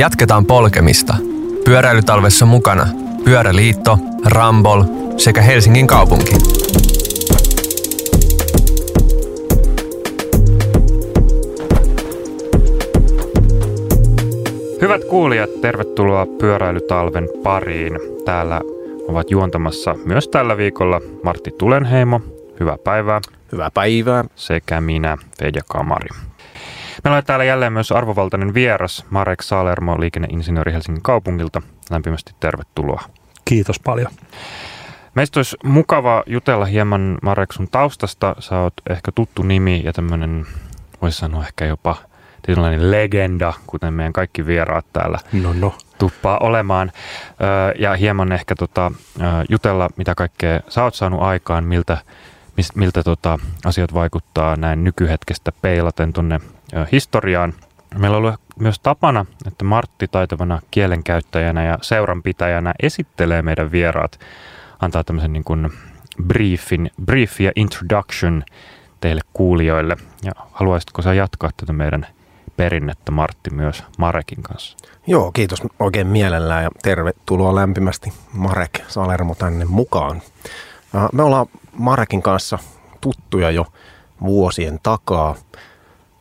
[0.00, 1.14] Jatketaan polkemista.
[1.64, 2.86] Pyöräilytalvessa mukana
[3.24, 4.82] Pyöräliitto, Rambol
[5.16, 6.32] sekä Helsingin kaupunki.
[14.80, 17.98] Hyvät kuulijat, tervetuloa pyöräilytalven pariin.
[18.24, 18.60] Täällä
[19.08, 22.20] ovat juontamassa myös tällä viikolla Martti Tulenheimo.
[22.60, 23.20] Hyvää päivää.
[23.52, 24.24] Hyvää päivää.
[24.34, 26.29] Sekä minä, Fedja Kamari.
[27.04, 31.62] Meillä on täällä jälleen myös arvovaltainen vieras, Marek Salermo, liikenneinsinööri Helsingin kaupungilta.
[31.90, 33.02] Lämpimästi tervetuloa.
[33.44, 34.10] Kiitos paljon.
[35.14, 38.36] Meistä olisi mukava jutella hieman Marek sun taustasta.
[38.38, 40.46] Sä oot ehkä tuttu nimi ja tämmöinen,
[41.02, 41.96] voisi sanoa ehkä jopa
[42.42, 45.74] tietynlainen legenda, kuten meidän kaikki vieraat täällä no, no.
[45.98, 46.92] tuppaa olemaan.
[47.78, 48.92] Ja hieman ehkä tota,
[49.48, 51.98] jutella, mitä kaikkea sä oot saanut aikaan, miltä,
[52.74, 56.40] miltä tota, asiat vaikuttaa näin nykyhetkestä peilaten tuonne
[56.92, 57.52] historiaan.
[57.98, 64.20] Meillä on ollut myös tapana, että Martti taitavana kielenkäyttäjänä ja seuranpitäjänä esittelee meidän vieraat,
[64.80, 65.70] antaa tämmöisen niin kuin
[66.22, 68.44] briefin, brief ja introduction
[69.00, 69.96] teille kuulijoille.
[70.22, 72.06] Ja haluaisitko sä jatkaa tätä meidän
[72.56, 74.76] perinnettä Martti myös Marekin kanssa?
[75.06, 80.22] Joo, kiitos oikein mielellään ja tervetuloa lämpimästi Marek Salermo tänne mukaan.
[81.12, 82.58] Me ollaan Marekin kanssa
[83.00, 83.66] tuttuja jo
[84.20, 85.34] vuosien takaa.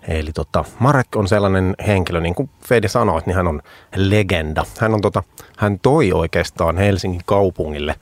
[0.10, 3.62] Eli tota, Marek on sellainen henkilö, niin kuin Fede sanoi, niin hän on
[3.96, 4.66] legenda.
[4.80, 5.24] Hän, on tota,
[5.58, 7.96] hän toi oikeastaan Helsingin kaupungille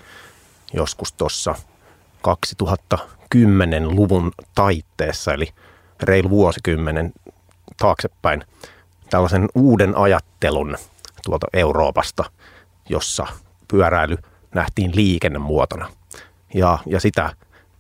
[0.74, 1.56] joskus tuossa
[2.28, 5.50] 2010-luvun taitteessa, eli
[6.04, 7.14] reilu vuosikymmenen
[7.78, 8.44] taaksepäin,
[9.10, 10.78] tällaisen uuden ajattelun
[11.26, 12.24] tuolta Euroopasta,
[12.90, 13.28] jossa
[13.68, 14.18] pyöräily
[14.56, 15.90] nähtiin liikennemuotona.
[16.54, 17.30] Ja, ja sitä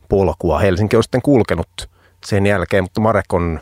[0.09, 1.89] polkua Helsinki on sitten kulkenut
[2.25, 3.59] sen jälkeen, mutta Marek on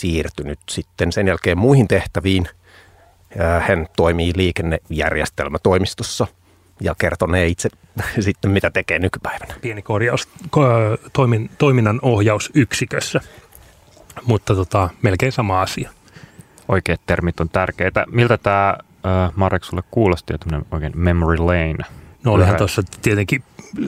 [0.00, 2.48] siirtynyt sitten sen jälkeen muihin tehtäviin.
[3.60, 6.26] Hän toimii liikennejärjestelmätoimistossa
[6.80, 7.68] ja kertonee itse
[8.20, 9.54] sitten, mitä tekee nykypäivänä.
[9.60, 10.28] Pieni korjaus
[11.12, 13.20] toimin, toiminnan ohjausyksikössä,
[14.24, 15.90] mutta tota, melkein sama asia.
[16.68, 18.04] Oikeat termit on tärkeitä.
[18.10, 18.76] Miltä tämä
[19.06, 21.84] äh, Marek sulle kuulosti, että oikein memory lane?
[22.24, 23.42] No olihan tuossa tietenkin
[23.80, 23.86] äh,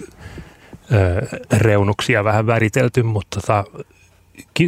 [1.52, 3.64] reunuksia vähän väritelty, mutta tota,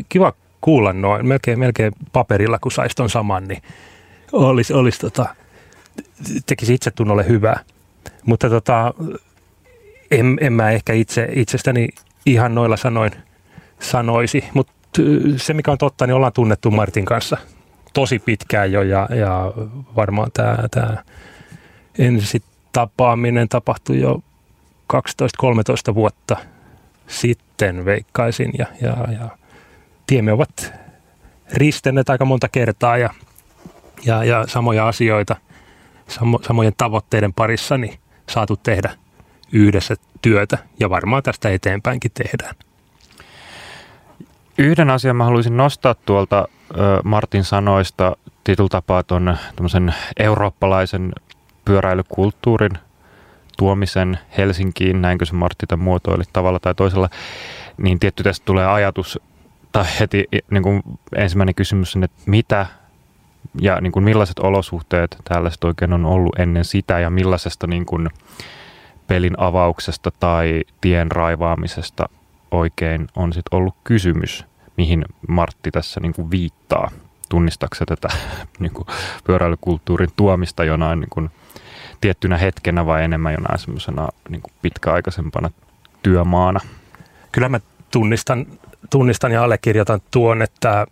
[0.09, 3.63] kiva kuulla noin, melkein, melkein paperilla, kun saisi ton saman, niin
[4.33, 5.35] olisi, olisi tota,
[6.47, 7.61] tekisi itsetunnolle hyvää.
[8.27, 8.95] Mutta tota,
[10.11, 11.89] en, en mä ehkä itse, itsestäni
[12.27, 13.13] ihan noilla sanoin
[13.81, 14.73] sanoisi, mutta
[15.37, 17.37] se mikä on totta, niin ollaan tunnettu Martin kanssa
[17.93, 19.53] tosi pitkään jo ja, ja
[19.97, 20.97] varmaan tämä, tämä
[21.99, 22.43] ensi
[22.73, 24.23] tapaaminen tapahtui jo
[25.91, 26.37] 12-13 vuotta
[27.07, 29.29] sitten veikkaisin ja, ja, ja
[30.11, 30.73] tiemme ovat
[31.53, 33.11] ristenneet aika monta kertaa ja,
[34.05, 35.37] ja, ja samoja asioita,
[36.09, 37.99] samo, samojen tavoitteiden parissa niin
[38.29, 38.91] saatu tehdä
[39.53, 42.55] yhdessä työtä ja varmaan tästä eteenpäinkin tehdään.
[44.59, 46.49] Yhden asian mä haluaisin nostaa tuolta
[47.05, 49.39] Martin sanoista tietyllä tapaa tuon
[50.19, 51.13] eurooppalaisen
[51.65, 52.79] pyöräilykulttuurin
[53.59, 57.09] tuomisen Helsinkiin, näinkö se Martti tämän muotoili tavalla tai toisella,
[57.77, 59.19] niin tietty tästä tulee ajatus
[59.73, 60.83] tai heti niin kuin
[61.17, 62.67] ensimmäinen kysymys on, että mitä
[63.61, 68.09] ja niin kuin millaiset olosuhteet tällaiset oikein on ollut ennen sitä ja millaisesta niin kuin
[69.07, 72.09] pelin avauksesta tai tien raivaamisesta
[72.51, 74.45] oikein on sitten ollut kysymys,
[74.77, 76.91] mihin Martti tässä niin kuin viittaa.
[77.29, 78.09] Tunnistaako tätä
[78.59, 78.87] niin kuin
[79.25, 81.31] pyöräilykulttuurin tuomista jonain niin kuin
[82.01, 83.59] tiettynä hetkenä vai enemmän jonain
[84.29, 85.51] niin kuin pitkäaikaisempana
[86.03, 86.61] työmaana?
[87.33, 87.61] Kyllä mä
[87.91, 88.47] tunnistan
[88.91, 90.87] tunnistan ja allekirjoitan tuon, että,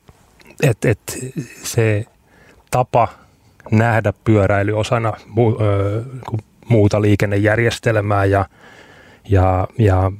[0.63, 1.13] että, että
[1.63, 2.05] se
[2.71, 3.09] tapa
[3.71, 6.05] nähdä pyöräily osana mu, ö,
[6.69, 8.47] muuta liikennejärjestelmää ja,
[9.29, 10.13] ja, ja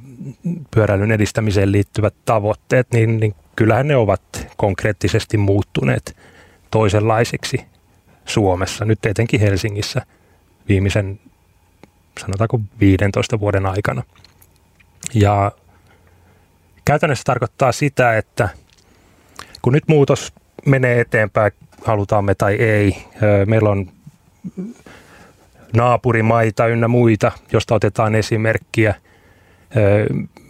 [0.71, 4.21] pyöräilyn edistämiseen liittyvät tavoitteet, niin, niin kyllähän ne ovat
[4.57, 6.17] konkreettisesti muuttuneet
[6.71, 7.65] toisenlaisiksi
[8.25, 10.01] Suomessa, nyt etenkin Helsingissä
[10.67, 11.19] viimeisen
[12.19, 14.03] sanotaanko 15 vuoden aikana.
[15.13, 15.51] Ja
[16.89, 18.49] Käytännössä tarkoittaa sitä, että
[19.61, 20.33] kun nyt muutos
[20.65, 21.51] menee eteenpäin,
[21.85, 23.05] halutaan me tai ei,
[23.45, 23.91] meillä on
[25.75, 28.95] naapurimaita ynnä muita, josta otetaan esimerkkiä.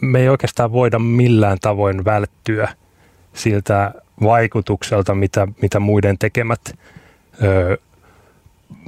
[0.01, 2.69] Me ei oikeastaan voida millään tavoin välttyä
[3.33, 3.91] siltä
[4.23, 6.77] vaikutukselta, mitä, mitä muiden tekemät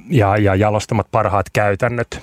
[0.10, 2.20] ja, ja jalostamat parhaat käytännöt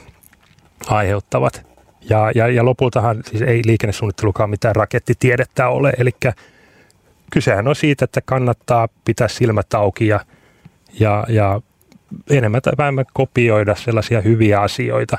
[0.86, 1.67] aiheuttavat.
[2.00, 6.10] Ja, ja, ja lopultahan siis ei liikennesuunnittelukaan mitään rakettitiedettä ole, eli
[7.32, 10.20] kysehän on siitä, että kannattaa pitää silmät auki ja,
[11.00, 11.60] ja, ja
[12.30, 15.18] enemmän tai vähemmän kopioida sellaisia hyviä asioita,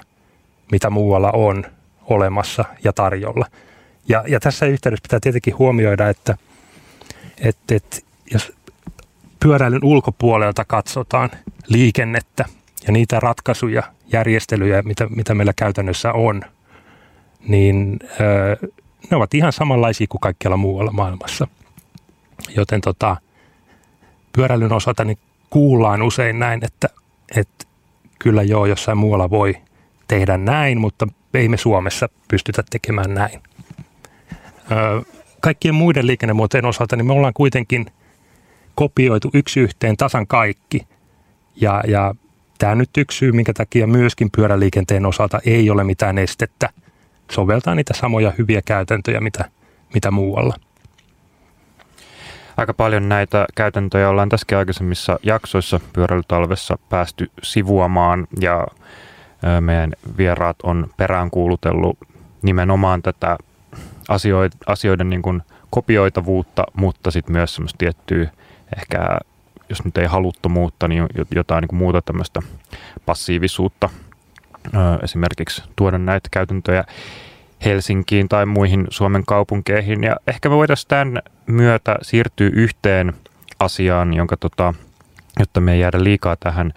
[0.71, 1.65] mitä muualla on
[2.05, 3.45] olemassa ja tarjolla.
[4.07, 6.37] Ja, ja tässä yhteydessä pitää tietenkin huomioida, että,
[7.37, 7.97] että, että
[8.31, 8.53] jos
[9.39, 11.29] pyöräilyn ulkopuolelta katsotaan
[11.67, 12.45] liikennettä
[12.87, 13.83] ja niitä ratkaisuja,
[14.13, 16.41] järjestelyjä, mitä, mitä meillä käytännössä on,
[17.47, 17.99] niin
[19.11, 21.47] ne ovat ihan samanlaisia kuin kaikkialla muualla maailmassa.
[22.55, 23.17] Joten tota,
[24.33, 25.17] pyöräilyn osalta niin
[25.49, 26.89] kuullaan usein näin, että,
[27.35, 27.65] että
[28.19, 29.57] kyllä joo, jossain muualla voi
[30.07, 33.41] tehdä näin, mutta ei me Suomessa pystytä tekemään näin.
[35.39, 37.85] Kaikkien muiden liikennemuotojen osalta niin me ollaan kuitenkin
[38.75, 40.87] kopioitu yksi yhteen tasan kaikki.
[41.55, 42.15] Ja, ja
[42.57, 46.69] tämä nyt yksi syy, minkä takia myöskin pyöräliikenteen osalta ei ole mitään estettä
[47.29, 49.45] soveltaa niitä samoja hyviä käytäntöjä, mitä,
[49.93, 50.55] mitä muualla.
[52.57, 58.67] Aika paljon näitä käytäntöjä ollaan tässä aikaisemmissa jaksoissa pyöräilytalvessa päästy sivuamaan ja
[59.59, 61.97] meidän vieraat on peräänkuulutellut
[62.41, 63.37] nimenomaan tätä
[64.67, 68.29] asioiden niin kuin kopioitavuutta, mutta sitten myös semmoista tiettyä
[68.77, 69.17] ehkä,
[69.69, 72.41] jos nyt ei haluttomuutta, niin jotain niin kuin muuta tämmöistä
[73.05, 73.89] passiivisuutta
[75.03, 76.83] esimerkiksi tuoda näitä käytäntöjä
[77.65, 80.03] Helsinkiin tai muihin Suomen kaupunkeihin.
[80.03, 83.13] Ja ehkä me voitaisiin tämän myötä siirtyä yhteen
[83.59, 84.73] asiaan, jonka tota,
[85.39, 86.73] jotta me ei jäädä liikaa tähän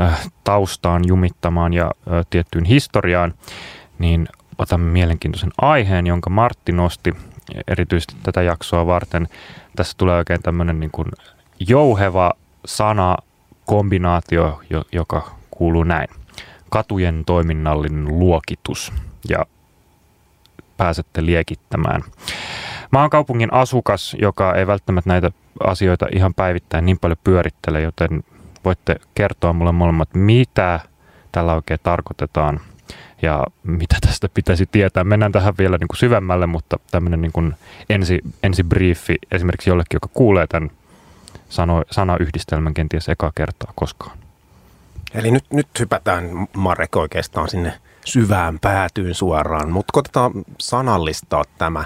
[0.00, 1.90] äh, taustaan jumittamaan ja
[2.30, 3.34] tiettyyn historiaan,
[3.98, 4.28] niin
[4.58, 7.14] otamme mielenkiintoisen aiheen, jonka Martti nosti
[7.68, 9.28] erityisesti tätä jaksoa varten.
[9.76, 11.08] Tässä tulee oikein tämmöinen niin kuin
[11.68, 12.32] jouheva
[12.66, 13.16] sana
[13.64, 14.60] kombinaatio,
[14.92, 16.08] joka kuuluu näin.
[16.74, 18.92] Katujen toiminnallinen luokitus.
[19.28, 19.46] Ja
[20.76, 22.02] pääsette liekittämään.
[22.92, 25.30] Mä oon kaupungin asukas, joka ei välttämättä näitä
[25.64, 28.24] asioita ihan päivittäin niin paljon pyörittele, joten
[28.64, 30.80] voitte kertoa mulle molemmat, mitä
[31.32, 32.60] tällä oikein tarkoitetaan
[33.22, 35.04] ja mitä tästä pitäisi tietää.
[35.04, 37.54] Mennään tähän vielä niin kuin syvemmälle, mutta tämmöinen niin kuin
[37.90, 40.70] ensi, ensi briefi esimerkiksi jollekin, joka kuulee tämän
[41.48, 44.23] sano, sanayhdistelmän kenties ekaa kertaa koskaan.
[45.14, 51.84] Eli nyt, nyt hypätään Marek oikeastaan sinne syvään päätyyn suoraan, mutta koitetaan sanallistaa tämä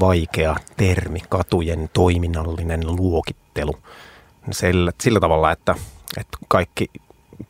[0.00, 3.74] vaikea termi, katujen toiminnallinen luokittelu,
[4.50, 5.74] sillä, sillä tavalla, että,
[6.16, 6.90] että kaikki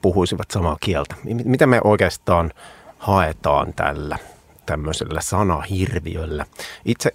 [0.03, 1.15] puhuisivat samaa kieltä.
[1.45, 2.53] Mitä me oikeastaan
[2.99, 4.19] haetaan tällä
[4.67, 6.47] tämmöisellä sanahirviöllä?
[6.85, 7.11] Itse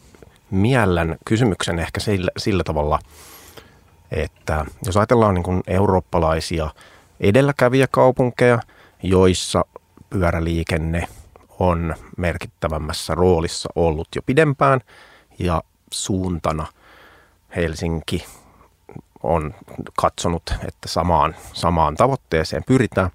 [0.52, 3.00] miellän kysymyksen ehkä sillä, sillä tavalla,
[4.12, 6.70] että jos ajatellaan niin kuin eurooppalaisia
[7.20, 8.60] edelläkävijäkaupunkeja,
[9.04, 9.66] joissa
[10.10, 11.08] pyöräliikenne
[11.60, 14.82] on merkittävämmässä roolissa ollut jo pidempään
[15.40, 16.68] ja suuntana
[17.56, 18.26] Helsinki
[19.24, 19.54] on
[19.98, 23.10] katsonut, että samaan, samaan tavoitteeseen pyritään,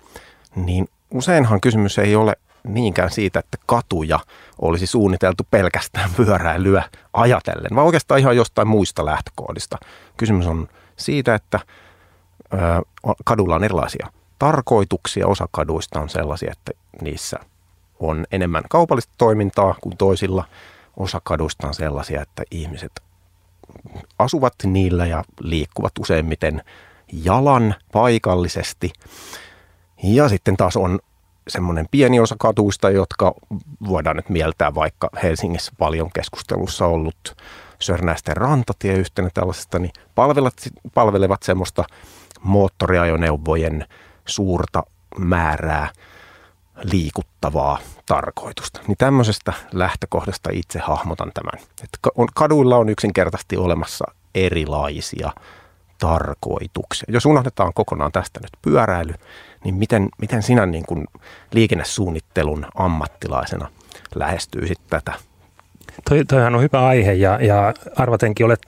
[0.57, 4.21] niin useinhan kysymys ei ole niinkään siitä, että katuja
[4.63, 6.83] olisi suunniteltu pelkästään pyöräilyä
[7.13, 9.79] ajatellen, vaan oikeastaan ihan jostain muista lähtökohdista.
[10.17, 11.61] Kysymys on siitä, että
[13.25, 14.07] kadulla on erilaisia
[14.39, 15.27] tarkoituksia.
[15.27, 17.39] Osa kaduista on sellaisia, että niissä
[18.01, 20.45] on enemmän kaupallista toimintaa kuin toisilla.
[20.97, 22.93] Osa kaduista on sellaisia, että ihmiset
[24.19, 26.63] asuvat niillä ja liikkuvat useimmiten
[27.13, 28.93] jalan paikallisesti.
[30.03, 30.99] Ja sitten taas on
[31.49, 33.35] semmoinen pieni osa katuista, jotka
[33.89, 37.37] voidaan nyt mieltää vaikka Helsingissä paljon keskustelussa ollut
[37.79, 40.55] Sörnäisten rantatie yhtenä tällaisesta, niin palvelevat,
[40.95, 41.85] palvelevat semmoista
[42.43, 43.87] moottoriajoneuvojen
[44.27, 44.83] suurta
[45.19, 45.89] määrää
[46.93, 48.81] liikuttavaa tarkoitusta.
[48.87, 51.67] Niin tämmöisestä lähtökohdasta itse hahmotan tämän.
[51.85, 51.99] Että
[52.35, 54.05] kaduilla on yksinkertaisesti olemassa
[54.35, 55.31] erilaisia
[55.99, 57.07] tarkoituksia.
[57.09, 59.15] Jos unohdetaan kokonaan tästä nyt pyöräily,
[59.65, 61.07] niin miten, miten sinä niin kuin
[61.53, 63.69] liikennesuunnittelun ammattilaisena
[64.15, 65.13] lähestyisit tätä?
[66.09, 68.61] Toi, toihan on hyvä aihe ja, ja arvatenkin olet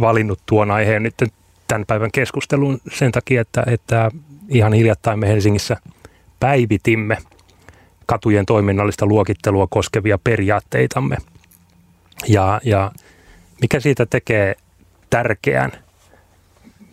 [0.00, 1.14] valinnut tuon aiheen nyt
[1.70, 4.10] tämän päivän keskustelun sen takia, että, että
[4.48, 5.76] ihan hiljattain me Helsingissä
[6.40, 7.18] päivitimme
[8.06, 11.16] katujen toiminnallista luokittelua koskevia periaatteitamme.
[12.28, 12.92] Ja, ja
[13.60, 14.54] mikä siitä tekee
[15.10, 15.72] tärkeän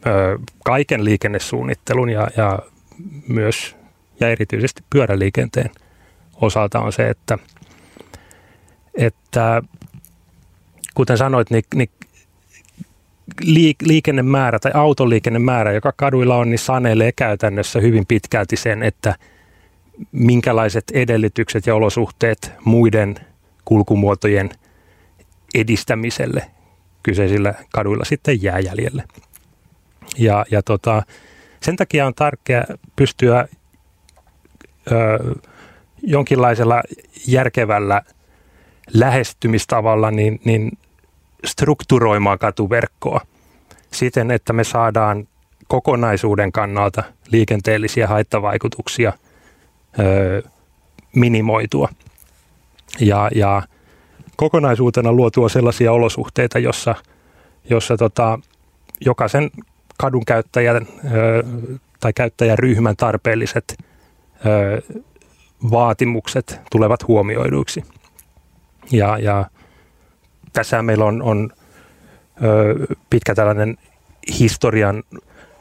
[0.08, 2.60] ö, kaiken liikennesuunnittelun ja, ja
[3.28, 3.76] myös
[4.20, 5.70] ja erityisesti pyöräliikenteen
[6.42, 7.38] osalta on se, että,
[8.96, 9.62] että
[10.94, 11.90] kuten sanoit, niin, niin
[13.82, 19.16] liikennemäärä tai autoliikennemäärä, joka kaduilla on, niin sanelee käytännössä hyvin pitkälti sen, että
[20.12, 23.16] minkälaiset edellytykset ja olosuhteet muiden
[23.66, 24.50] kulkumuotojen
[25.56, 26.46] edistämiselle
[27.04, 29.04] kyseisillä kaduilla sitten jää jäljelle.
[30.18, 31.04] Ja, ja tota,
[31.62, 32.66] Sen takia on tärkeää
[32.96, 33.48] pystyä
[34.92, 35.36] ö,
[36.04, 36.84] jonkinlaisella
[37.28, 38.02] järkevällä
[38.94, 40.72] lähestymistavalla niin, niin
[41.46, 43.22] strukturoimaan katuverkkoa
[43.94, 45.28] siten, että me saadaan
[45.68, 49.14] kokonaisuuden kannalta liikenteellisiä haittavaikutuksia
[51.16, 51.90] minimoitua.
[53.00, 53.62] Ja, ja
[54.36, 56.96] kokonaisuutena luotua sellaisia olosuhteita, jossa,
[57.70, 58.40] jossa tota,
[59.06, 59.52] jokaisen
[59.98, 61.44] kadun käyttäjän ö,
[62.00, 63.78] tai käyttäjäryhmän tarpeelliset
[64.46, 64.82] ö,
[65.72, 67.84] vaatimukset tulevat huomioiduiksi.
[68.92, 69.46] Ja, ja
[70.54, 71.50] tässä meillä on, on
[72.44, 73.78] ö, pitkä tällainen
[74.40, 75.04] historian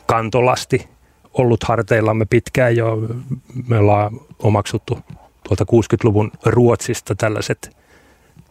[0.06, 0.88] kantolasti
[1.34, 2.98] ollut harteillamme pitkään jo.
[3.68, 4.98] Me ollaan omaksuttu
[5.42, 7.76] tuolta 60-luvun Ruotsista tällaiset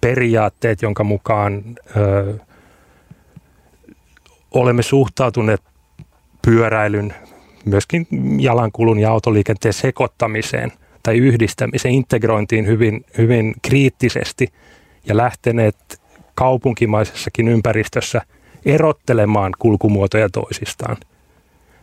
[0.01, 1.63] periaatteet, jonka mukaan
[1.97, 2.37] ö,
[4.51, 5.61] olemme suhtautuneet
[6.41, 7.13] pyöräilyn,
[7.65, 8.07] myöskin
[8.39, 10.71] jalankulun ja autoliikenteen sekoittamiseen
[11.03, 14.47] tai yhdistämiseen, integrointiin hyvin, hyvin kriittisesti
[15.05, 16.01] ja lähteneet
[16.35, 18.21] kaupunkimaisessakin ympäristössä
[18.65, 20.97] erottelemaan kulkumuotoja toisistaan.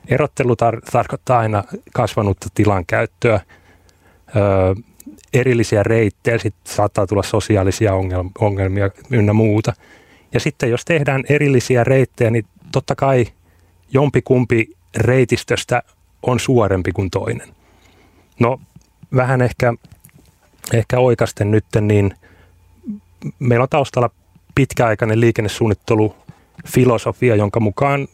[0.09, 3.41] Erottelu tar- tarkoittaa aina kasvanutta tilan käyttöä,
[4.37, 4.75] öö,
[5.33, 7.93] erillisiä reittejä, sitten saattaa tulla sosiaalisia
[8.39, 9.73] ongelmia ynnä muuta.
[10.33, 13.27] Ja sitten jos tehdään erillisiä reittejä, niin totta kai
[13.93, 15.83] jompikumpi reitistöstä
[16.23, 17.49] on suorempi kuin toinen.
[18.41, 18.61] No
[19.17, 19.75] vähän ehkä,
[20.73, 22.15] ehkä oikasten nyt, niin
[23.39, 24.11] meillä on taustalla
[24.55, 26.17] pitkäaikainen liikennesuunnittelu
[26.67, 28.09] filosofia, jonka mukaan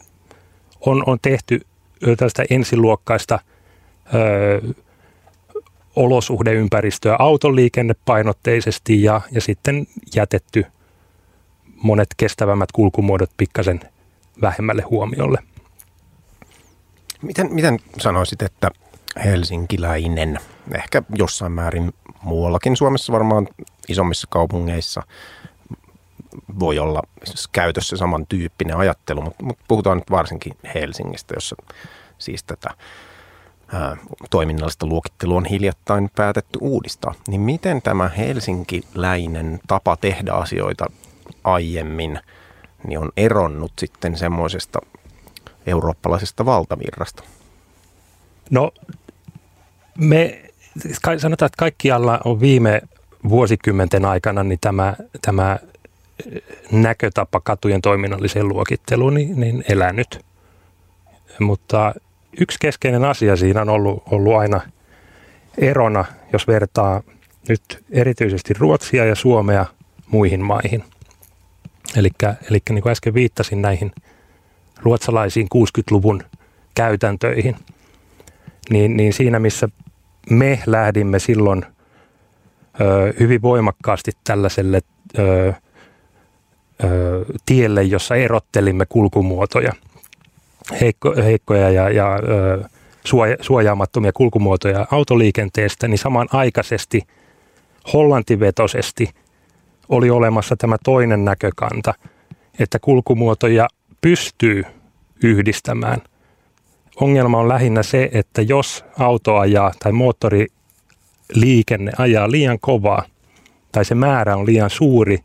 [0.81, 1.61] on, on tehty
[2.01, 3.39] tällaista ensiluokkaista
[4.15, 4.75] ö,
[5.97, 10.67] olosuhdeympäristöä autoliikennepainotteisesti ja, ja sitten jätetty
[11.83, 13.81] monet kestävämmät kulkumuodot pikkasen
[14.41, 15.39] vähemmälle huomiolle.
[17.23, 18.71] Miten, miten sanoisit, että
[19.25, 20.39] helsinkiläinen,
[20.75, 21.93] ehkä jossain määrin
[22.23, 23.49] muuallakin Suomessa varmaan
[23.89, 25.03] isommissa kaupungeissa
[26.59, 27.03] voi olla
[27.53, 31.57] käytössä samantyyppinen ajattelu, mutta, mutta puhutaan nyt varsinkin Helsingistä, jossa
[32.19, 32.71] siis tätä
[33.73, 33.97] ää,
[34.31, 37.15] toiminnallista luokittelua on hiljattain päätetty uudistaa.
[37.29, 40.87] Niin miten tämä helsinkiläinen tapa tehdä asioita
[41.45, 42.21] aiemmin
[42.87, 44.79] niin on eronnut sitten semmoisesta
[45.67, 47.23] eurooppalaisesta valtavirrasta?
[48.51, 48.73] No
[49.99, 50.43] me
[51.19, 52.83] sanotaan, että kaikkialla on viime
[53.29, 55.59] vuosikymmenten aikana niin tämä, tämä
[56.73, 60.25] näkötapa katujen toiminnalliseen luokitteluun niin, niin elänyt.
[61.41, 61.95] Mutta
[62.41, 64.61] yksi keskeinen asia siinä on ollut, ollut aina
[65.59, 67.03] erona, jos vertaa
[67.49, 69.67] nyt erityisesti Ruotsia ja Suomea
[70.11, 70.85] muihin maihin.
[71.97, 72.11] Eli
[72.71, 73.93] niin kuin äsken viittasin näihin
[74.83, 76.23] ruotsalaisiin 60-luvun
[76.75, 77.57] käytäntöihin,
[78.71, 79.69] niin, niin siinä missä
[80.31, 81.65] me lähdimme silloin
[82.81, 84.81] ö, hyvin voimakkaasti tällaiselle
[85.19, 85.53] ö,
[87.47, 89.73] tielle, jossa erottelimme kulkumuotoja,
[90.81, 92.65] heikko, heikkoja ja, ja ö,
[93.05, 97.03] suoja, suojaamattomia kulkumuotoja autoliikenteestä, niin samanaikaisesti
[97.93, 99.11] hollantivetosesti
[99.89, 101.95] oli olemassa tämä toinen näkökanta,
[102.59, 103.69] että kulkumuotoja
[104.01, 104.65] pystyy
[105.23, 106.03] yhdistämään.
[107.01, 113.03] Ongelma on lähinnä se, että jos auto ajaa tai moottoriliikenne ajaa liian kovaa
[113.73, 115.19] tai se määrä on liian suuri,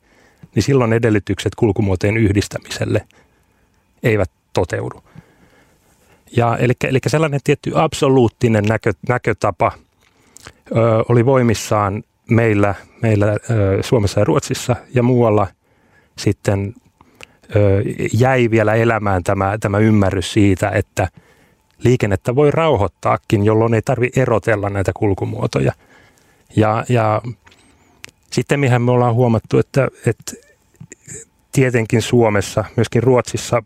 [0.55, 3.07] niin silloin edellytykset kulkumuotojen yhdistämiselle
[4.03, 5.03] eivät toteudu.
[6.38, 9.72] Ja, eli, eli sellainen tietty absoluuttinen näkö, näkötapa
[10.72, 13.38] ö, oli voimissaan meillä, meillä ö,
[13.81, 15.48] Suomessa ja Ruotsissa ja muualla
[16.17, 16.75] sitten
[17.55, 17.83] ö,
[18.13, 21.07] jäi vielä elämään tämä, tämä ymmärrys siitä, että
[21.83, 25.74] liikennettä voi rauhoittaakin, jolloin ei tarvi erotella näitä kulkumuotoja.
[26.55, 27.22] Ja, ja
[28.34, 30.34] sitten mihän me ollaan huomattu, että, että
[31.52, 33.63] tietenkin Suomessa, myöskin Ruotsissa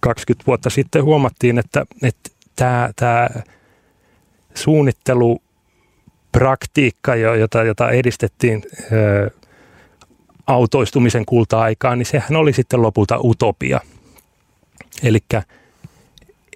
[0.00, 3.28] 20 vuotta sitten huomattiin, että, että tämä, tämä
[4.54, 5.42] suunnittelu
[6.32, 8.62] praktiikka, jota, jota edistettiin
[10.46, 13.80] autoistumisen kulta-aikaan, niin sehän oli sitten lopulta utopia.
[15.02, 15.18] Eli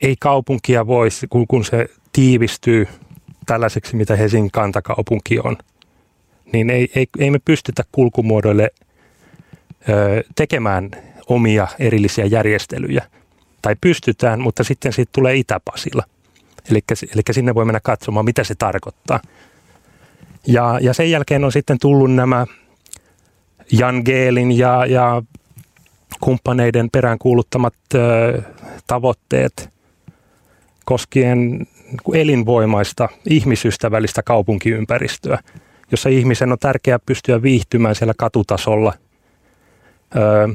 [0.02, 2.88] ei kaupunkia voisi, kun, kun se tiivistyy
[3.47, 5.57] tällaiseksi, mitä Helsingin kantakaupunki on,
[6.52, 8.70] niin ei, ei, ei me pystytä kulkumuodoille
[9.88, 10.90] ö, tekemään
[11.26, 13.04] omia erillisiä järjestelyjä.
[13.62, 16.02] Tai pystytään, mutta sitten siitä tulee Itäpasilla.
[16.70, 16.80] Eli,
[17.30, 19.20] sinne voi mennä katsomaan, mitä se tarkoittaa.
[20.46, 22.46] Ja, ja sen jälkeen on sitten tullut nämä
[23.72, 25.22] Jan Geelin ja, ja
[26.20, 28.42] kumppaneiden peräänkuuluttamat ö,
[28.86, 29.70] tavoitteet
[30.84, 31.66] koskien
[32.14, 35.38] elinvoimaista, ihmisystävällistä kaupunkiympäristöä,
[35.94, 38.92] jossa ihmisen on tärkeää pystyä viihtymään siellä katutasolla.
[40.16, 40.48] Öö,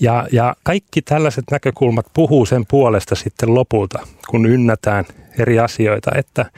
[0.00, 5.04] ja, ja kaikki tällaiset näkökulmat puhuu sen puolesta sitten lopulta, kun ynnätään
[5.38, 6.50] eri asioita, että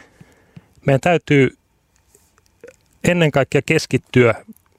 [0.86, 1.56] meidän täytyy
[3.04, 4.34] ennen kaikkea keskittyä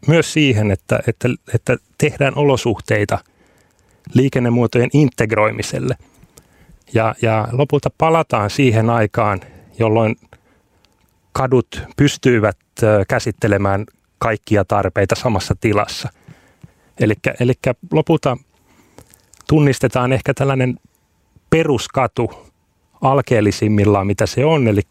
[0.08, 3.20] myös siihen, että, että, että tehdään olosuhteita
[4.14, 5.98] liikennemuotojen integroimiselle.
[6.94, 9.42] Ja, ja lopulta palataan siihen aikaan,
[9.80, 10.16] jolloin
[11.32, 12.58] kadut pystyivät
[13.08, 13.86] käsittelemään
[14.18, 16.10] kaikkia tarpeita samassa tilassa.
[17.40, 17.54] Eli
[17.92, 18.38] lopulta
[19.48, 20.80] tunnistetaan ehkä tällainen
[21.50, 22.32] peruskatu
[23.02, 24.68] alkeellisimmillaan, mitä se on.
[24.68, 24.82] Eli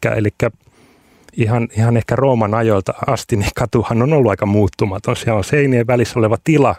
[1.32, 5.16] ihan, ihan ehkä Rooman ajoilta asti, niin katuhan on ollut aika muuttumaton.
[5.16, 6.74] Siellä on seinien välissä oleva tila,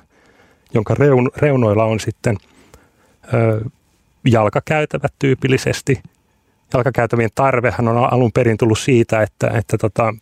[0.74, 2.38] jonka reun, reunoilla on sitten
[3.34, 3.62] ö,
[4.26, 6.02] jalkakäytävät tyypillisesti.
[6.74, 10.14] Jalkakäytävien tarvehan on alun perin tullut siitä, että, että tota,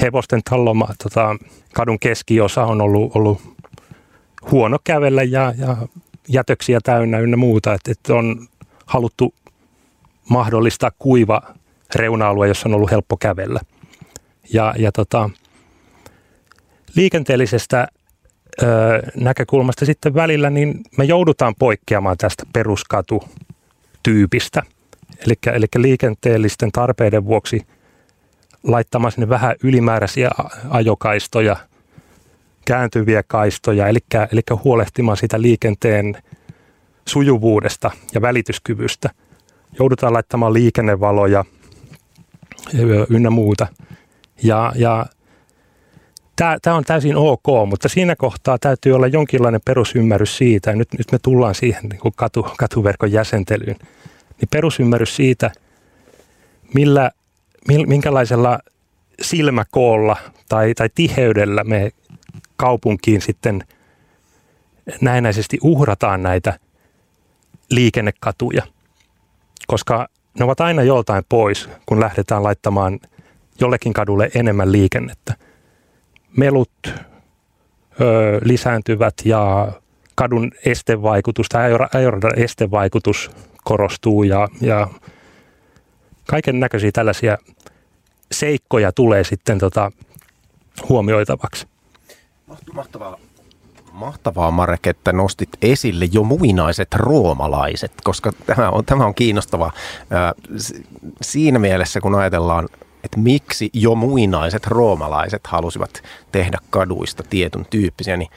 [0.00, 1.36] hevosten talloma tota,
[1.74, 3.56] kadun keskiosa on ollut, ollut
[4.50, 5.76] huono kävellä ja, ja
[6.28, 8.48] jätöksiä täynnä ynnä muuta, että, että on
[8.86, 9.34] haluttu
[10.30, 11.42] mahdollistaa kuiva
[11.94, 13.60] reuna-alue, jossa on ollut helppo kävellä.
[14.52, 15.30] Ja, ja tota,
[16.94, 17.88] liikenteellisestä
[18.62, 18.66] ö,
[19.14, 24.62] näkökulmasta sitten välillä, niin me joudutaan poikkeamaan tästä peruskatutyypistä.
[25.26, 25.34] Eli
[25.76, 27.66] liikenteellisten tarpeiden vuoksi
[28.66, 30.30] laittamaan sinne vähän ylimääräisiä
[30.68, 31.56] ajokaistoja,
[32.64, 33.98] kääntyviä kaistoja, eli,
[34.32, 36.22] eli huolehtimaan sitä liikenteen
[37.08, 39.10] sujuvuudesta ja välityskyvystä.
[39.78, 41.44] Joudutaan laittamaan liikennevaloja–
[43.10, 43.66] ynnä muuta.
[44.42, 45.06] Ja, ja
[46.36, 51.18] tämä on täysin ok, mutta siinä kohtaa täytyy olla jonkinlainen perusymmärrys siitä, nyt, nyt me
[51.22, 53.76] tullaan siihen niin kuin katu, katuverkon jäsentelyyn,
[54.40, 55.50] niin perusymmärrys siitä,
[56.74, 57.10] millä,
[57.68, 58.58] minkälaisella
[59.22, 60.16] silmäkoolla
[60.48, 61.90] tai, tai tiheydellä me
[62.56, 63.64] kaupunkiin sitten
[65.00, 66.58] näennäisesti uhrataan näitä
[67.70, 68.62] liikennekatuja.
[69.66, 73.00] Koska ne ovat aina joltain pois, kun lähdetään laittamaan
[73.60, 75.34] jollekin kadulle enemmän liikennettä.
[76.36, 76.92] Melut ö,
[78.44, 79.72] lisääntyvät ja
[80.14, 83.30] kadun estevaikutus tai ajoradan estevaikutus
[83.64, 84.88] korostuu ja, ja
[86.26, 87.38] kaiken näköisiä tällaisia
[88.32, 89.92] seikkoja tulee sitten tota,
[90.88, 91.66] huomioitavaksi.
[92.72, 93.18] Mahtavaa
[93.92, 99.72] Mahtavaa Marek, että nostit esille jo muinaiset roomalaiset, koska tämä on, tämä on kiinnostavaa
[101.22, 102.68] siinä mielessä, kun ajatellaan,
[103.04, 108.30] että miksi jo muinaiset roomalaiset halusivat tehdä kaduista tietyn tyyppisiä, niin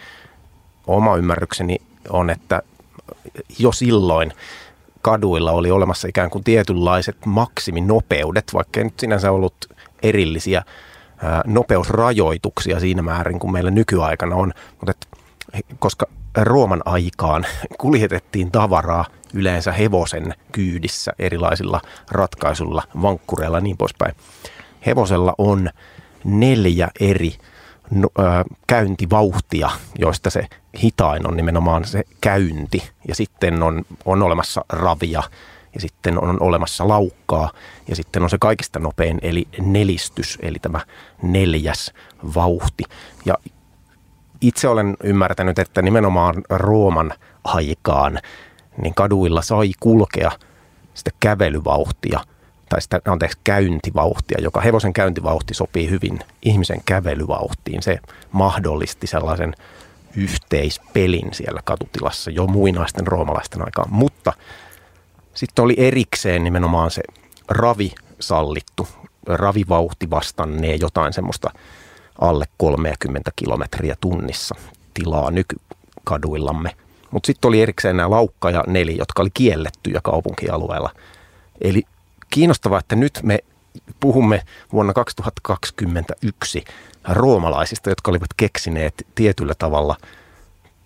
[0.88, 1.78] oma ymmärrykseni
[2.10, 2.62] on, että
[3.60, 4.34] jo silloin
[5.02, 9.56] kaduilla oli olemassa ikään kuin tietynlaiset maksiminopeudet, vaikka ei nyt sinänsä ollut
[10.03, 10.63] erillisiä
[11.45, 15.07] nopeusrajoituksia siinä määrin kuin meillä nykyaikana on, mutta että
[15.79, 16.05] koska
[16.38, 17.45] Rooman aikaan
[17.81, 21.81] kuljetettiin tavaraa yleensä hevosen kyydissä erilaisilla
[22.12, 24.15] ratkaisuilla, vankkureilla ja niin poispäin.
[24.85, 25.69] Hevosella on
[26.23, 27.35] neljä eri
[27.91, 28.07] no,
[28.67, 30.47] käyntivauhtia, joista se
[30.81, 32.89] hitain on nimenomaan se käynti.
[33.07, 35.23] Ja sitten on, on olemassa ravia
[35.73, 37.51] ja sitten on olemassa laukkaa
[37.88, 40.79] ja sitten on se kaikista nopein eli nelistys, eli tämä
[41.21, 41.93] neljäs
[42.36, 42.84] vauhti.
[43.25, 43.36] Ja
[44.41, 48.19] itse olen ymmärtänyt, että nimenomaan Rooman aikaan
[48.82, 50.32] niin kaduilla sai kulkea
[50.93, 52.19] sitä kävelyvauhtia
[52.69, 57.84] tai sitä, anteeksi, käyntivauhtia, joka hevosen käyntivauhti sopii hyvin ihmisen kävelyvauhtiin.
[57.84, 57.99] Se
[58.32, 59.55] mahdollisti sellaisen
[60.15, 63.93] yhteispelin siellä katutilassa jo muinaisten roomalaisten aikaan.
[63.93, 64.34] Mutta
[65.33, 67.01] sitten oli erikseen nimenomaan se
[67.47, 68.87] ravi sallittu,
[69.27, 71.49] ravivauhti vastannee jotain semmoista–
[72.21, 74.55] alle 30 kilometriä tunnissa
[74.93, 76.75] tilaa nykykaduillamme.
[77.11, 80.89] Mutta sitten oli erikseen nämä laukka ja neli, jotka oli kiellettyjä kaupunkialueella.
[81.61, 81.83] Eli
[82.29, 83.39] kiinnostavaa, että nyt me
[83.99, 84.41] puhumme
[84.73, 86.63] vuonna 2021
[87.09, 89.95] roomalaisista, jotka olivat keksineet tietyllä tavalla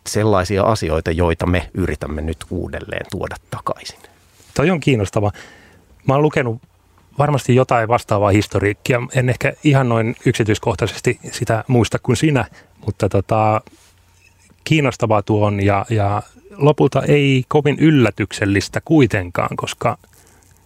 [0.07, 4.12] sellaisia asioita, joita me yritämme nyt uudelleen tuoda takaisin.
[4.53, 5.31] Toi on kiinnostava.
[6.07, 6.61] Mä oon lukenut
[7.17, 9.01] varmasti jotain vastaavaa historiikkia.
[9.15, 12.45] En ehkä ihan noin yksityiskohtaisesti sitä muista kuin sinä,
[12.85, 13.61] mutta tota,
[14.63, 16.21] kiinnostavaa tuo on ja, ja
[16.57, 19.97] lopulta ei kovin yllätyksellistä kuitenkaan, koska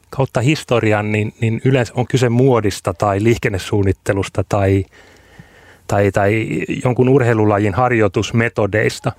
[0.10, 4.86] kautta historian niin, niin yleensä on kyse muodista tai liikennesuunnittelusta tai,
[5.88, 6.48] tai, tai
[6.84, 9.12] jonkun urheilulajin harjoitusmetodeista,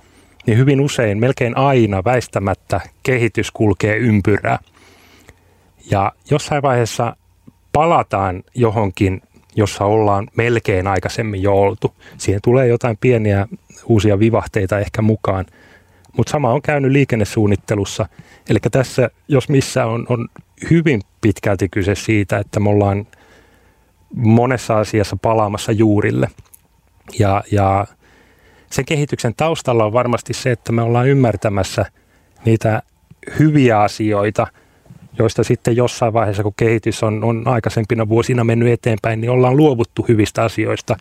[0.49, 4.59] niin hyvin usein, melkein aina väistämättä kehitys kulkee ympyrää.
[5.91, 7.15] Ja jossain vaiheessa
[7.73, 9.21] palataan johonkin,
[9.55, 11.93] jossa ollaan melkein aikaisemmin jo oltu.
[12.17, 13.47] Siihen tulee jotain pieniä
[13.85, 15.45] uusia vivahteita ehkä mukaan.
[16.17, 18.05] Mutta sama on käynyt liikennesuunnittelussa.
[18.49, 20.27] Eli tässä, jos missä on, on
[20.69, 23.07] hyvin pitkälti kyse siitä, että me ollaan
[24.15, 26.27] monessa asiassa palaamassa juurille.
[27.19, 27.85] Ja, ja
[28.71, 31.85] sen kehityksen taustalla on varmasti se, että me ollaan ymmärtämässä
[32.45, 32.81] niitä
[33.39, 34.47] hyviä asioita,
[35.19, 40.05] joista sitten jossain vaiheessa, kun kehitys on, on aikaisempina vuosina mennyt eteenpäin, niin ollaan luovuttu
[40.07, 40.97] hyvistä asioista,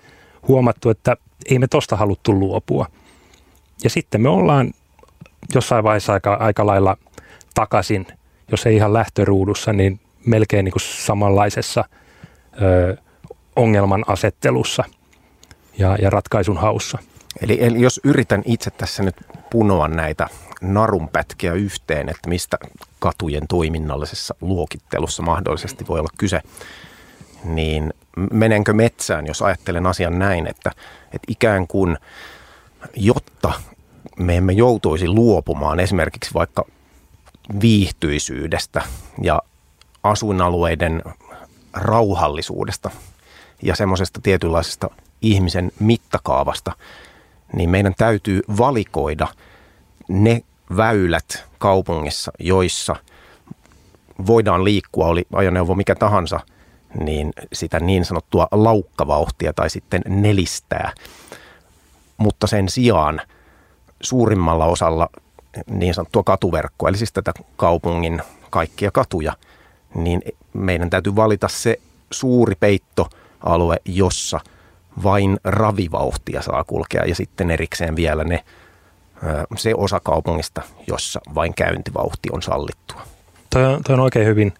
[0.48, 1.16] huomattu, että
[1.50, 2.86] ei me tosta haluttu luopua.
[3.84, 4.72] Ja sitten me ollaan
[5.54, 6.96] jossain vaiheessa aika, aika lailla
[7.54, 8.06] takaisin,
[8.50, 11.84] jos ei ihan lähtöruudussa, niin melkein niin kuin samanlaisessa
[12.62, 12.96] ö,
[13.56, 14.84] ongelman asettelussa
[15.78, 16.98] ja, ja ratkaisun haussa.
[17.42, 19.16] Eli, eli jos yritän itse tässä nyt
[19.50, 20.28] punoa näitä
[20.60, 22.58] narunpätkiä yhteen, että mistä
[22.98, 26.40] katujen toiminnallisessa luokittelussa mahdollisesti voi olla kyse,
[27.44, 27.94] niin
[28.32, 30.70] menenkö metsään, jos ajattelen asian näin, että,
[31.04, 31.98] että ikään kuin
[32.96, 33.52] jotta
[34.18, 36.64] me emme joutuisi luopumaan esimerkiksi vaikka
[37.60, 38.82] viihtyisyydestä
[39.22, 39.42] ja
[40.02, 41.02] asuinalueiden
[41.72, 42.90] rauhallisuudesta
[43.62, 44.90] ja semmoisesta tietynlaisesta
[45.22, 46.72] ihmisen mittakaavasta,
[47.52, 49.28] niin meidän täytyy valikoida
[50.08, 50.42] ne
[50.76, 52.96] väylät kaupungissa, joissa
[54.26, 56.40] voidaan liikkua, oli ajoneuvo mikä tahansa,
[57.00, 60.92] niin sitä niin sanottua laukkavauhtia tai sitten nelistää.
[62.16, 63.20] Mutta sen sijaan
[64.00, 65.08] suurimmalla osalla
[65.70, 69.32] niin sanottua katuverkkoa, eli siis tätä kaupungin kaikkia katuja,
[69.94, 71.80] niin meidän täytyy valita se
[72.10, 74.40] suuri peittoalue, jossa
[75.02, 78.44] vain ravivauhtia saa kulkea ja sitten erikseen vielä ne,
[79.56, 83.02] se osa kaupungista, jossa vain käyntivauhti on sallittua.
[83.52, 84.52] Tuo on, on oikein hyvin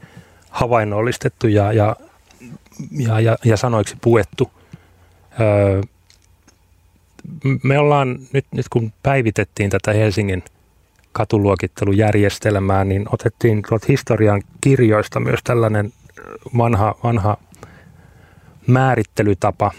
[0.51, 1.97] havainnollistettu ja, ja,
[2.91, 4.51] ja, ja, ja sanoiksi puettu.
[5.41, 5.83] Öö,
[7.63, 10.43] me ollaan nyt, nyt kun päivitettiin tätä Helsingin
[11.13, 15.93] katuluokittelujärjestelmää, niin otettiin historian kirjoista myös tällainen
[16.57, 17.37] vanha, vanha
[18.67, 19.71] määrittelytapa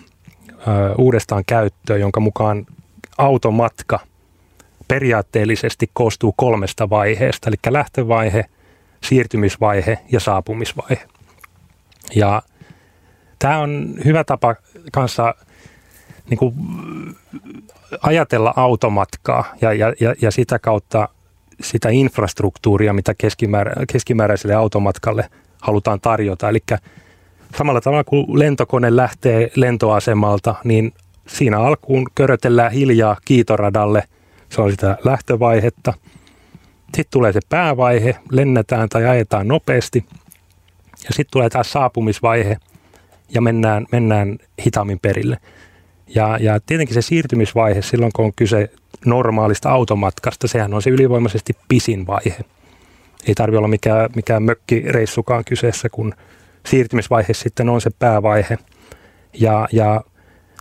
[0.98, 2.66] uudestaan käyttöön, jonka mukaan
[3.18, 4.00] automatka
[4.88, 8.46] periaatteellisesti koostuu kolmesta vaiheesta, eli lähtövaihe,
[9.04, 11.08] siirtymisvaihe ja saapumisvaihe.
[12.16, 12.42] Ja
[13.40, 14.56] tämä on hyvä tapa
[14.92, 15.36] kanssa
[16.30, 16.54] niin kuin
[18.02, 21.10] ajatella automatkaa ja, ja, ja, sitä kautta
[21.62, 25.30] sitä infrastruktuuria, mitä keskimäärä, keskimääräiselle automatkalle
[25.62, 26.50] halutaan tarjota.
[26.50, 26.60] Eli
[27.58, 30.94] samalla tavalla kuin lentokone lähtee lentoasemalta, niin
[31.28, 34.04] siinä alkuun körötellään hiljaa kiitoradalle.
[34.50, 35.94] Se on sitä lähtövaihetta.
[36.86, 40.06] Sitten tulee se päävaihe, lennetään tai ajetaan nopeasti.
[41.04, 42.58] Ja sitten tulee tämä saapumisvaihe
[43.34, 45.38] ja mennään, mennään hitaammin perille.
[46.16, 48.72] Ja, ja tietenkin se siirtymisvaihe silloin, kun on kyse
[49.06, 52.46] normaalista automatkasta, sehän on se ylivoimaisesti pisin vaihe.
[53.28, 56.14] Ei tarvi olla mikään, mikään mökkireissukaan kyseessä, kun
[56.70, 58.58] siirtymisvaihe sitten on se päävaihe.
[59.34, 60.02] Ja, ja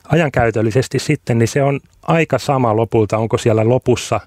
[0.09, 4.21] ajankäytöllisesti sitten, niin se on aika sama lopulta, onko siellä lopussa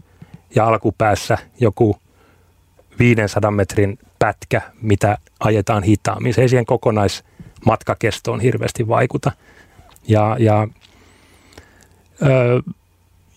[0.56, 1.96] ja alkupäässä joku
[3.00, 6.34] 500 metrin pätkä, mitä ajetaan hitaammin.
[6.34, 9.32] Se ei siihen kokonaismatkakestoon hirveästi vaikuta.
[10.08, 10.68] Ja, ja
[12.22, 12.62] ö,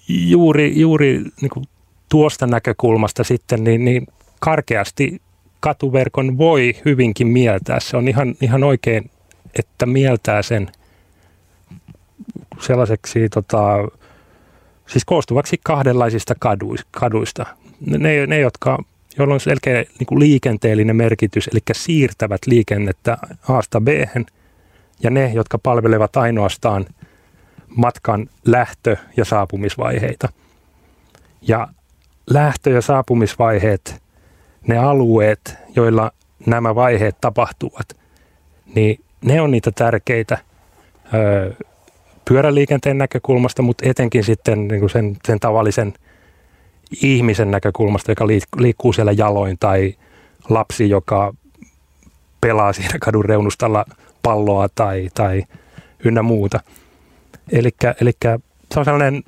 [0.09, 1.67] juuri, juuri niin kuin
[2.09, 4.07] tuosta näkökulmasta sitten, niin, niin
[4.41, 5.21] karkeasti
[5.65, 7.81] katuverkon voi hyvinkin mieltää.
[7.81, 9.11] Se on ihan, ihan oikein,
[9.59, 10.69] että mieltää sen
[12.61, 13.89] sellaiseksi tota,
[14.87, 16.35] siis koostuvaksi kahdenlaisista
[16.91, 17.47] kaduista.
[17.87, 18.79] Ne, ne jotka,
[19.19, 23.89] joilla on selkeä niin kuin liikenteellinen merkitys, eli siirtävät liikennettä A-sta b
[25.03, 26.87] ja ne, jotka palvelevat ainoastaan–
[27.77, 30.29] matkan lähtö- ja saapumisvaiheita.
[31.43, 31.69] Ja
[32.31, 34.03] lähtö- ja saapumisvaiheet,
[34.67, 36.13] ne alueet, joilla
[36.47, 37.89] nämä vaiheet tapahtuvat,
[38.75, 40.39] niin ne on niitä tärkeitä
[41.15, 41.55] ö,
[42.29, 45.95] pyöräliikenteen näkökulmasta, mutta etenkin sitten niin kuin sen, sen tavallisen
[47.03, 49.95] ihmisen näkökulmasta, joka liikkuu siellä jaloin, tai
[50.49, 51.35] lapsi, joka
[52.41, 53.85] pelaa siinä kadun reunustalla
[54.23, 55.43] palloa tai, tai
[56.05, 56.61] ynnä muuta–
[57.53, 57.71] Eli
[58.73, 59.23] se on sellainen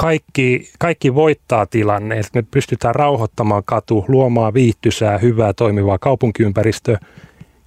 [0.00, 6.98] kaikki, kaikki voittaa tilanne, että me pystytään rauhoittamaan katu, luomaan viihtysää, hyvää toimivaa kaupunkiympäristöä.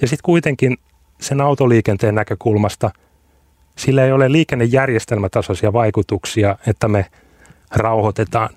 [0.01, 0.77] Ja sitten kuitenkin
[1.21, 2.91] sen autoliikenteen näkökulmasta
[3.77, 7.05] sillä ei ole liikennejärjestelmätasoisia vaikutuksia, että me
[7.75, 8.49] rauhoitetaan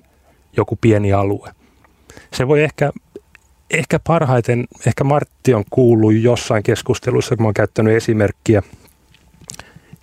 [0.57, 1.51] joku pieni alue.
[2.31, 2.91] Se voi ehkä
[3.71, 8.63] ehkä parhaiten, ehkä Martti on kuullut jossain keskustelussa, kun oon käyttänyt esimerkkiä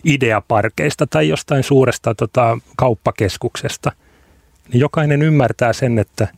[0.05, 3.93] ideaparkeista tai jostain suuresta tota, kauppakeskuksesta,
[4.73, 6.29] niin jokainen ymmärtää sen, että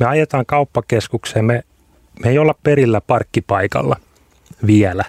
[0.00, 1.64] me ajetaan kauppakeskukseen, me,
[2.22, 3.96] me ei olla perillä parkkipaikalla
[4.66, 5.04] vielä,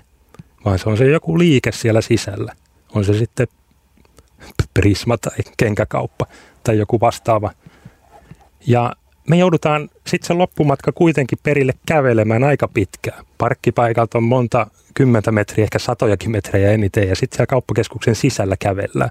[0.66, 2.54] vaan se on se joku liike siellä sisällä.
[2.96, 3.48] On se sitten
[4.74, 6.26] Prisma tai kenkäkauppa
[6.64, 7.52] tai joku vastaava.
[8.68, 8.94] Ja
[9.30, 13.26] me joudutaan sitten se loppumatka kuitenkin perille kävelemään aika pitkään.
[13.38, 19.10] Parkkipaikalta on monta kymmentä metriä, ehkä satojakin metrejä eniten, ja sitten siellä kauppakeskuksen sisällä kävellään.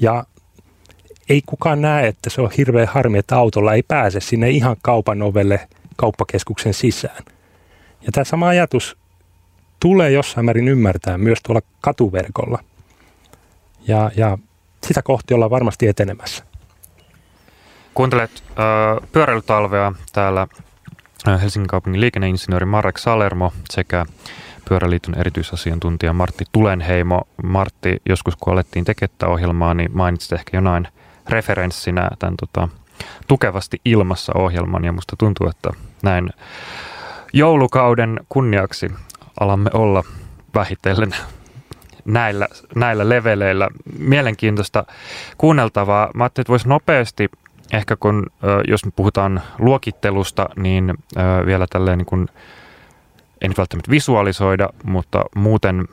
[0.00, 0.24] Ja
[1.28, 5.22] ei kukaan näe, että se on hirveän harmi, että autolla ei pääse sinne ihan kaupan
[5.22, 7.24] ovelle kauppakeskuksen sisään.
[8.02, 8.96] Ja tämä sama ajatus
[9.80, 12.58] tulee jossain määrin ymmärtää myös tuolla katuverkolla.
[13.88, 14.38] Ja, ja
[14.86, 16.44] sitä kohti ollaan varmasti etenemässä.
[17.96, 20.46] Kuuntelet äh, pyöräilytalvea täällä
[21.42, 24.06] Helsingin kaupungin liikenneinsinööri Marek Salermo sekä
[24.68, 27.22] Pyöräliiton erityisasiantuntija Martti Tulenheimo.
[27.42, 30.88] Martti, joskus kun alettiin tekemään ohjelmaa, niin mainitsit ehkä jonain
[31.28, 32.68] referenssinä tämän tota,
[33.28, 35.70] tukevasti ilmassa ohjelman ja musta tuntuu, että
[36.02, 36.30] näin
[37.32, 38.90] joulukauden kunniaksi
[39.40, 40.04] alamme olla
[40.54, 41.14] vähitellen
[42.04, 43.68] näillä, näillä leveleillä.
[43.98, 44.84] Mielenkiintoista
[45.38, 46.10] kuunneltavaa.
[46.14, 47.28] Mä ajattelin, että voisi nopeasti,
[47.72, 48.26] ehkä kun,
[48.68, 50.94] jos me puhutaan luokittelusta, niin
[51.46, 52.28] vielä tälleen niin kuin,
[53.42, 55.88] en välttämättä visualisoida, mutta muuten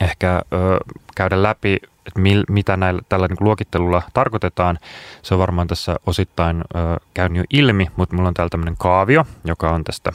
[0.00, 0.42] ehkä
[1.16, 1.74] käydä läpi,
[2.06, 4.78] että mil, mitä näillä, tällä niin luokittelulla tarkoitetaan.
[5.22, 6.64] Se on varmaan tässä osittain
[7.14, 10.12] käynyt jo ilmi, mutta mulla on täällä tämmöinen kaavio, joka on tästä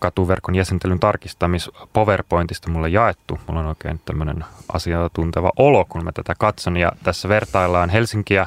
[0.00, 3.40] katuverkon jäsentelyn tarkistamis PowerPointista mulle jaettu.
[3.46, 6.76] Mulla on oikein tämmöinen asiantunteva olo, kun mä tätä katson.
[6.76, 8.46] Ja tässä vertaillaan Helsinkiä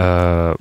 [0.00, 0.54] öö,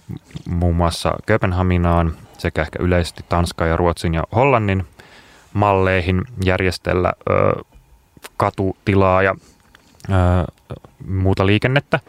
[0.50, 4.86] muun muassa Kööpenhaminaan sekä ehkä yleisesti Tanskan ja Ruotsin ja Hollannin
[5.54, 7.62] malleihin järjestellä öö,
[8.38, 9.36] katutilaa ja
[10.10, 10.18] öö,
[11.08, 12.00] muuta liikennettä.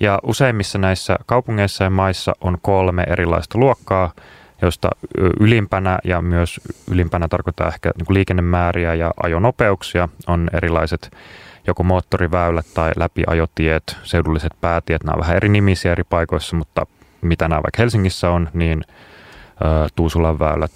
[0.00, 4.12] Ja useimmissa näissä kaupungeissa ja maissa on kolme erilaista luokkaa–
[4.62, 4.90] josta
[5.40, 11.10] ylimpänä ja myös ylimpänä tarkoittaa ehkä niin liikennemääriä ja ajonopeuksia on erilaiset
[11.66, 16.86] joko moottoriväylät tai läpiajotiet, seudulliset päätiet, nämä on vähän eri nimisiä eri paikoissa, mutta
[17.20, 18.82] mitä nämä vaikka Helsingissä on, niin
[19.96, 20.70] Tuusulan väylät,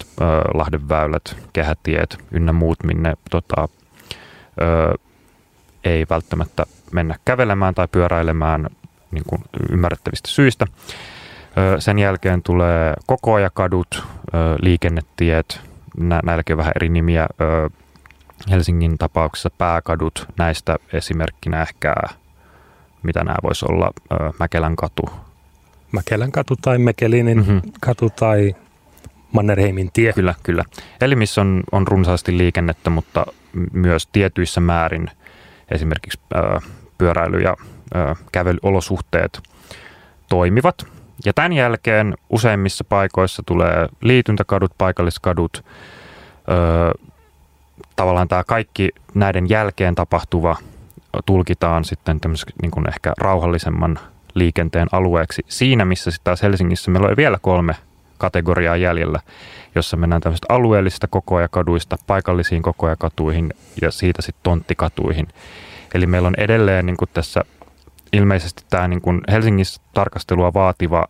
[0.53, 3.69] Lahden väylät, kehätiet ynnä muut, minne tota,
[5.83, 8.67] ei välttämättä mennä kävelemään tai pyöräilemään
[9.11, 10.65] niin kuin ymmärrettävistä syistä.
[11.79, 14.03] Sen jälkeen tulee kokoajakadut,
[14.61, 15.61] liikennetiet,
[16.23, 17.27] näilläkin on vähän eri nimiä.
[18.49, 21.95] Helsingin tapauksessa pääkadut, näistä esimerkkinä ehkä,
[23.03, 23.91] mitä nämä voisi olla,
[24.39, 25.09] Mäkelän katu.
[25.91, 27.61] Mäkelän katu tai Mekelinin mm-hmm.
[27.81, 28.55] katu tai
[29.31, 30.13] Mannerheimin tie.
[30.13, 30.63] Kyllä, kyllä.
[31.01, 33.25] Eli missä on, on runsaasti liikennettä, mutta
[33.73, 35.11] myös tietyissä määrin
[35.71, 36.19] esimerkiksi
[36.97, 37.55] pyöräily- ja
[38.31, 39.39] kävelyolosuhteet
[40.29, 40.85] toimivat.
[41.25, 45.65] Ja tämän jälkeen useimmissa paikoissa tulee liityntäkadut, paikalliskadut,
[46.49, 46.91] öö,
[48.01, 50.55] tavallaan tämä kaikki näiden jälkeen tapahtuva
[51.25, 52.19] tulkitaan sitten
[52.61, 53.99] niin kuin ehkä rauhallisemman
[54.33, 55.45] liikenteen alueeksi.
[55.47, 57.75] Siinä, missä sitten taas Helsingissä meillä on vielä kolme
[58.17, 59.19] kategoriaa jäljellä,
[59.75, 65.27] jossa mennään tämmöistä alueellisista kokoajakaduista paikallisiin kokoajakatuihin ja siitä sitten tonttikatuihin.
[65.93, 67.41] Eli meillä on edelleen niin kuin tässä
[68.13, 71.07] ilmeisesti tämä niin kuin Helsingissä tarkastelua vaativa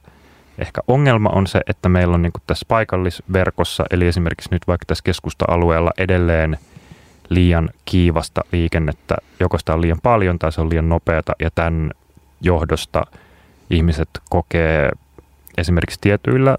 [0.58, 4.86] ehkä ongelma on se, että meillä on niin kuin tässä paikallisverkossa, eli esimerkiksi nyt vaikka
[4.86, 6.58] tässä keskusta-alueella edelleen
[7.32, 9.16] liian kiivasta liikennettä.
[9.40, 11.92] Joko sitä on liian paljon tai se on liian nopeata ja tämän
[12.42, 13.04] johdosta
[13.70, 14.92] ihmiset kokee
[15.58, 16.58] esimerkiksi tietyillä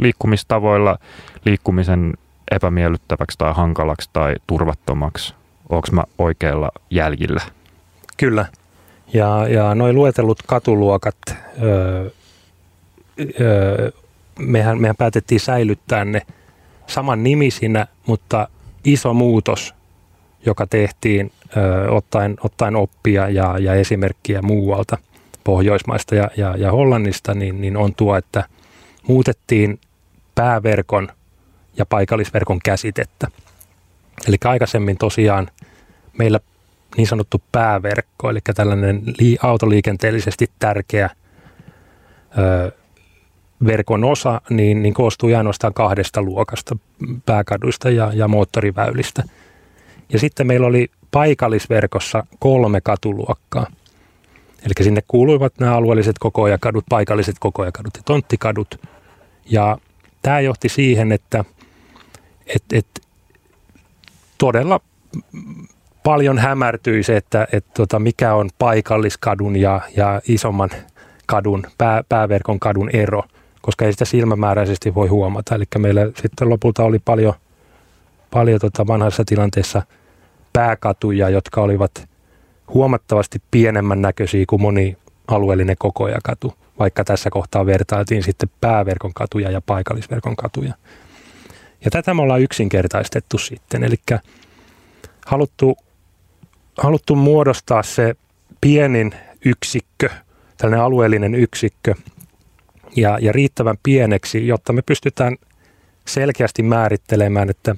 [0.00, 0.98] liikkumistavoilla
[1.44, 2.14] liikkumisen
[2.50, 5.34] epämiellyttäväksi tai hankalaksi tai turvattomaksi.
[5.68, 7.40] Onko mä oikealla jäljillä?
[8.16, 8.46] Kyllä.
[9.12, 11.16] Ja, ja noin luetellut katuluokat,
[11.62, 12.10] öö,
[13.40, 13.90] öö,
[14.38, 16.22] mehän, mehän päätettiin säilyttää ne
[16.86, 18.48] saman nimisinä, mutta
[18.84, 19.74] iso muutos,
[20.46, 24.98] joka tehtiin öö, ottaen, ottaen oppia ja, ja esimerkkiä muualta
[25.44, 28.44] Pohjoismaista ja, ja, ja Hollannista, niin, niin on tuo, että
[29.08, 29.80] muutettiin
[30.34, 31.08] pääverkon
[31.76, 33.26] ja paikallisverkon käsitettä.
[34.28, 35.50] Eli aikaisemmin tosiaan
[36.18, 36.40] meillä
[36.96, 39.02] niin sanottu pääverkko, eli tällainen
[39.42, 41.10] autoliikenteellisesti tärkeä
[42.38, 42.72] ö,
[43.66, 46.76] verkon osa, niin, niin koostuu ainoastaan kahdesta luokasta,
[47.26, 49.22] pääkaduista ja, ja moottoriväylistä.
[50.14, 53.66] Ja sitten meillä oli paikallisverkossa kolme katuluokkaa.
[54.64, 58.80] Eli sinne kuuluivat nämä alueelliset kokoajakadut, paikalliset kokoajakadut ja tonttikadut.
[59.50, 59.78] Ja
[60.22, 61.44] tämä johti siihen, että
[62.46, 62.86] et, et,
[64.38, 64.80] todella
[66.02, 70.70] paljon hämärtyi se, että et, tota, mikä on paikalliskadun ja, ja isomman
[71.26, 73.22] kadun, pää, pääverkon kadun ero,
[73.62, 75.54] koska ei sitä silmämääräisesti voi huomata.
[75.54, 77.34] Eli meillä sitten lopulta oli paljon,
[78.30, 79.82] paljon tota vanhassa tilanteessa
[80.54, 82.08] pääkatuja, jotka olivat
[82.74, 84.96] huomattavasti pienemmän näköisiä kuin moni
[85.28, 90.74] alueellinen kokoajakatu, vaikka tässä kohtaa vertailtiin sitten pääverkon katuja ja paikallisverkon katuja.
[91.84, 93.96] Ja tätä me ollaan yksinkertaistettu sitten, eli
[95.26, 95.76] haluttu,
[96.78, 98.14] haluttu muodostaa se
[98.60, 99.14] pienin
[99.44, 100.08] yksikkö,
[100.56, 101.94] tällainen alueellinen yksikkö,
[102.96, 105.36] ja, ja riittävän pieneksi, jotta me pystytään
[106.06, 107.74] selkeästi määrittelemään, että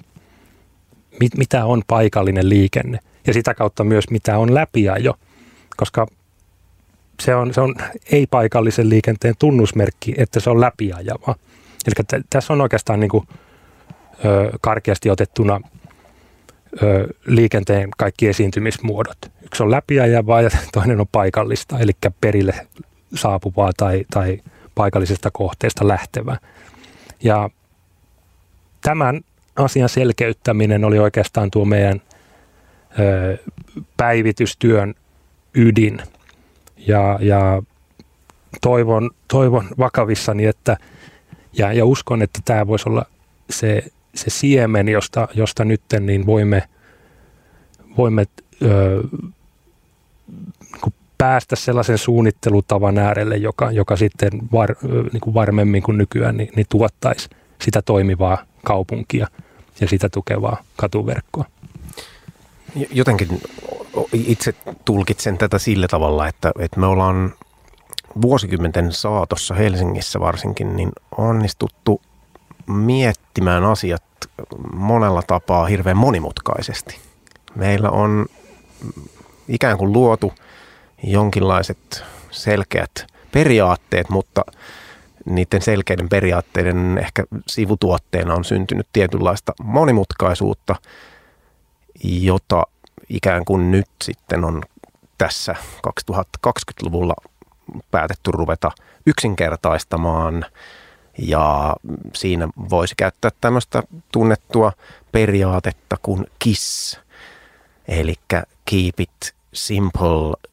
[1.21, 5.15] mit, mitä on paikallinen liikenne ja sitä kautta myös mitä on läpiajo,
[5.77, 6.07] koska
[7.23, 7.75] se on, se on
[8.13, 11.35] ei-paikallisen liikenteen tunnusmerkki, että se on läpiajava.
[11.87, 13.29] Eli t- tässä on oikeastaan niin kuin,
[14.25, 15.61] ö, karkeasti otettuna
[16.83, 19.19] ö, liikenteen kaikki esiintymismuodot.
[19.43, 22.67] Yksi on läpiajavaa ja toinen on paikallista, eli perille
[23.15, 24.41] saapuvaa tai, tai
[24.75, 26.37] paikallisesta kohteesta lähtevää.
[27.23, 27.51] Ja
[28.83, 29.21] tämän
[29.57, 32.03] asian selkeyttäminen oli oikeastaan tuo meidän
[32.99, 33.39] ö,
[33.97, 34.95] päivitystyön
[35.55, 36.03] ydin–
[36.87, 37.63] ja, ja
[38.61, 40.77] toivon, toivon vakavissani, että
[41.53, 43.07] ja, ja uskon, että tämä voisi olla
[43.51, 46.63] se, se siemen, josta, josta nyt niin voimme,
[47.97, 48.25] voimme
[48.63, 49.03] ö,
[50.73, 54.77] niin päästä sellaisen suunnittelutavan äärelle, joka, joka sitten var,
[55.13, 57.29] niin kuin varmemmin kuin nykyään niin, niin tuottaisi
[57.63, 59.27] sitä toimivaa kaupunkia
[59.81, 61.45] ja sitä tukevaa katuverkkoa.
[62.91, 63.41] Jotenkin
[64.13, 67.35] itse tulkitsen tätä sillä tavalla, että, että me ollaan
[68.23, 72.01] vuosikymmenten saatossa Helsingissä varsinkin niin onnistuttu
[72.67, 74.03] miettimään asiat
[74.73, 76.99] monella tapaa hirveän monimutkaisesti.
[77.55, 78.27] Meillä on
[79.49, 80.33] ikään kuin luotu
[81.03, 84.43] jonkinlaiset selkeät periaatteet, mutta
[85.27, 90.77] niiden selkeiden periaatteiden ehkä sivutuotteena on syntynyt tietynlaista monimutkaisuutta,
[92.05, 92.63] jota
[93.09, 94.63] ikään kuin nyt sitten on
[95.19, 97.15] tässä 2020-luvulla
[97.91, 98.71] päätetty ruveta
[99.07, 100.47] yksinkertaistamaan
[101.19, 101.77] ja
[102.15, 104.73] siinä voisi käyttää tämmöistä tunnettua
[105.13, 107.01] periaatetta kuin KISS,
[107.89, 108.15] eli
[108.71, 110.51] Keep It Simple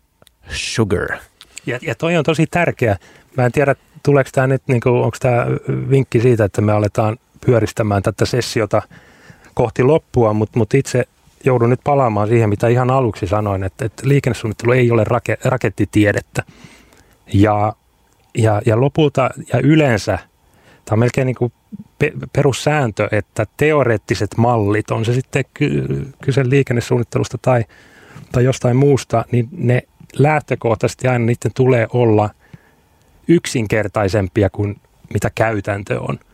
[0.49, 1.17] Sugar.
[1.65, 2.97] Ja, ja toi on tosi tärkeä.
[3.37, 5.45] Mä en tiedä, tuleeko tämä nyt, niin kuin, onko tämä
[5.89, 8.81] vinkki siitä, että me aletaan pyöristämään tätä sessiota
[9.53, 11.03] kohti loppua, mutta mut itse
[11.45, 16.43] joudun nyt palaamaan siihen, mitä ihan aluksi sanoin, että, että liikennesuunnittelu ei ole rake, rakettitiedettä.
[17.33, 17.73] Ja,
[18.37, 20.19] ja, ja lopulta ja yleensä,
[20.85, 21.53] tämä on melkein niin kuin
[21.99, 25.45] pe, perussääntö, että teoreettiset mallit, on se sitten
[26.23, 27.65] kyse liikennesuunnittelusta tai,
[28.31, 29.83] tai jostain muusta, niin ne
[30.17, 32.29] lähtökohtaisesti aina niiden tulee olla
[33.27, 34.75] yksinkertaisempia kuin
[35.13, 36.19] mitä käytäntö on–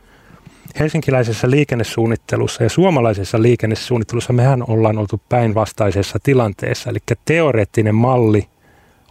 [0.79, 6.89] helsinkiläisessä liikennesuunnittelussa ja suomalaisessa liikennesuunnittelussa mehän ollaan oltu päinvastaisessa tilanteessa.
[6.89, 8.47] Eli teoreettinen malli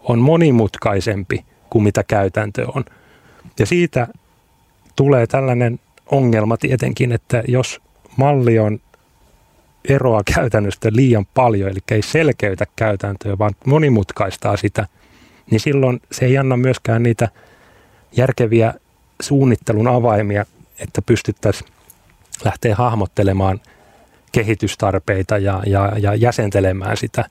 [0.03, 2.85] on monimutkaisempi kuin mitä käytäntö on.
[3.59, 4.09] Ja siitä
[4.97, 7.81] tulee tällainen ongelma tietenkin, että jos
[8.17, 8.81] malli on
[9.89, 14.87] eroa käytännöstä liian paljon, eli ei selkeytä käytäntöä, vaan monimutkaistaa sitä,
[15.51, 17.29] niin silloin se ei anna myöskään niitä
[18.13, 18.75] järkeviä
[19.21, 20.45] suunnittelun avaimia
[20.79, 21.71] että pystyttäisiin
[22.45, 23.61] lähteä hahmottelemaan
[24.33, 27.25] kehitystarpeita ja, ja, ja jäsentelemään sitä,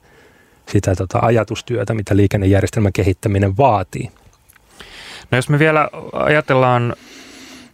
[0.66, 4.10] sitä tota ajatustyötä, mitä liikennejärjestelmän kehittäminen vaatii.
[5.30, 6.94] No jos me vielä ajatellaan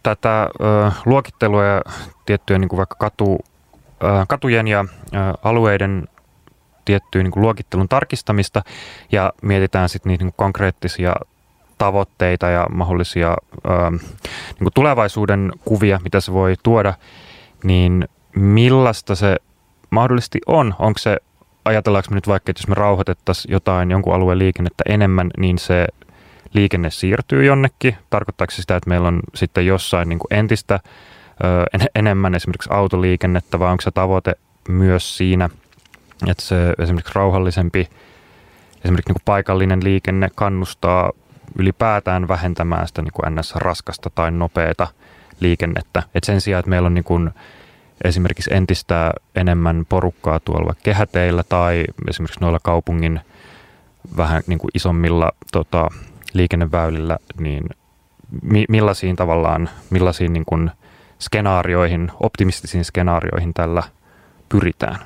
[0.03, 1.81] tätä ö, luokittelua ja
[2.25, 3.39] tiettyjä niin kuin vaikka katu,
[4.03, 6.07] ö, katujen ja ö, alueiden
[6.85, 8.61] tiettyä niin luokittelun tarkistamista
[9.11, 11.15] ja mietitään sitten niitä niin konkreettisia
[11.77, 13.29] tavoitteita ja mahdollisia
[13.65, 16.93] ö, niin kuin tulevaisuuden kuvia, mitä se voi tuoda,
[17.63, 19.35] niin millaista se
[19.89, 20.73] mahdollisesti on?
[20.79, 21.17] Onko se,
[21.65, 25.87] ajatellaanko me nyt vaikka, että jos me rauhoitettaisiin jotain jonkun alueen liikennettä enemmän, niin se
[26.53, 27.97] liikenne siirtyy jonnekin?
[28.09, 30.79] Tarkoittaako se sitä, että meillä on sitten jossain niin entistä
[31.43, 34.35] ö, en, enemmän esimerkiksi autoliikennettä, vai onko se tavoite
[34.69, 35.49] myös siinä,
[36.27, 37.89] että se esimerkiksi rauhallisempi
[38.85, 41.11] esimerkiksi niin paikallinen liikenne kannustaa
[41.59, 44.87] ylipäätään vähentämään sitä niin kuin NS-raskasta tai nopeata
[45.39, 46.03] liikennettä.
[46.15, 47.29] Et sen sijaan, että meillä on niin kuin
[48.03, 53.19] esimerkiksi entistä enemmän porukkaa tuolla kehäteillä tai esimerkiksi noilla kaupungin
[54.17, 55.89] vähän niin kuin isommilla tota,
[56.33, 57.63] liikenneväylillä, niin
[58.41, 60.71] mi- millaisiin tavallaan, millaisiin niin kuin
[61.19, 63.83] skenaarioihin, optimistisiin skenaarioihin tällä
[64.49, 64.99] pyritään?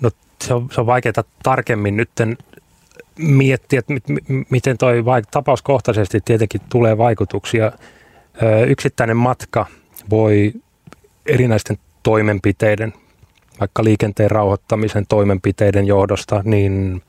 [0.00, 0.10] No
[0.42, 2.10] se on, se on vaikeaa tarkemmin nyt
[3.18, 4.04] miettiä, että mit,
[4.50, 7.72] miten toi vaik- tapauskohtaisesti tietenkin tulee vaikutuksia.
[8.66, 9.66] Yksittäinen matka
[10.10, 10.52] voi
[11.26, 12.92] erinäisten toimenpiteiden,
[13.60, 17.02] vaikka liikenteen rauhoittamisen toimenpiteiden johdosta, niin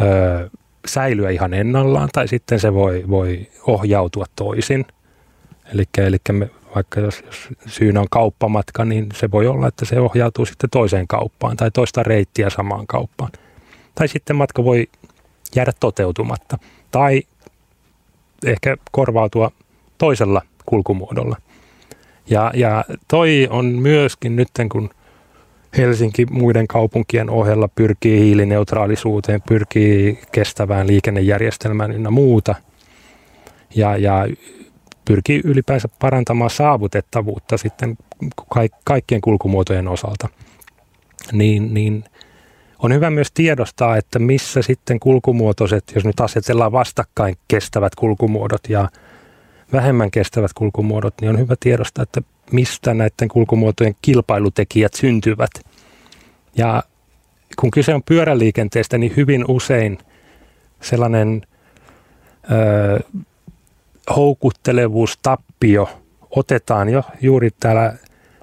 [0.00, 0.50] ö,
[0.86, 4.84] säilyä ihan ennallaan tai sitten se voi, voi ohjautua toisin.
[5.74, 5.84] Eli
[6.74, 11.08] vaikka jos, jos syynä on kauppamatka, niin se voi olla, että se ohjautuu sitten toiseen
[11.08, 13.30] kauppaan tai toista reittiä samaan kauppaan.
[13.94, 14.88] Tai sitten matka voi
[15.56, 16.58] jäädä toteutumatta
[16.90, 17.22] tai
[18.46, 19.50] ehkä korvautua
[19.98, 21.36] toisella kulkumuodolla.
[22.30, 24.90] Ja, ja toi on myöskin nyt, kun
[25.76, 32.54] Helsinki muiden kaupunkien ohella pyrkii hiilineutraalisuuteen, pyrkii kestävään liikennejärjestelmään ynnä muuta.
[33.74, 34.26] Ja, ja
[35.04, 37.96] pyrkii ylipäänsä parantamaan saavutettavuutta sitten
[38.84, 40.28] kaikkien kulkumuotojen osalta.
[41.32, 42.04] Niin, niin
[42.82, 48.88] on hyvä myös tiedostaa, että missä sitten kulkumuotoiset, jos nyt asetellaan vastakkain kestävät kulkumuodot ja
[49.72, 52.22] vähemmän kestävät kulkumuodot, niin on hyvä tiedostaa, että
[52.52, 55.50] mistä näiden kulkumuotojen kilpailutekijät syntyvät.
[56.56, 56.82] Ja
[57.56, 59.98] kun kyse on pyöräliikenteestä, niin hyvin usein
[60.80, 61.42] sellainen
[62.50, 63.00] ö,
[64.16, 65.88] houkuttelevuustappio
[66.30, 67.94] otetaan jo juuri täällä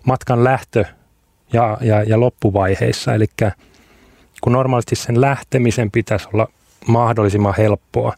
[0.06, 0.86] matkan lähtö-
[1.54, 3.14] ja, ja, ja loppuvaiheissa.
[3.14, 3.26] Eli
[4.42, 6.48] kun normaalisti sen lähtemisen pitäisi olla
[6.88, 8.14] mahdollisimman helppoa,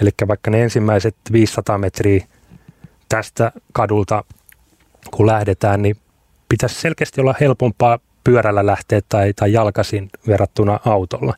[0.00, 2.26] eli vaikka ne ensimmäiset 500 metriä
[3.08, 4.24] tästä kadulta,
[5.10, 5.96] kun lähdetään, niin
[6.48, 11.34] pitäisi selkeästi olla helpompaa pyörällä lähteä tai, tai jalkaisin verrattuna autolla.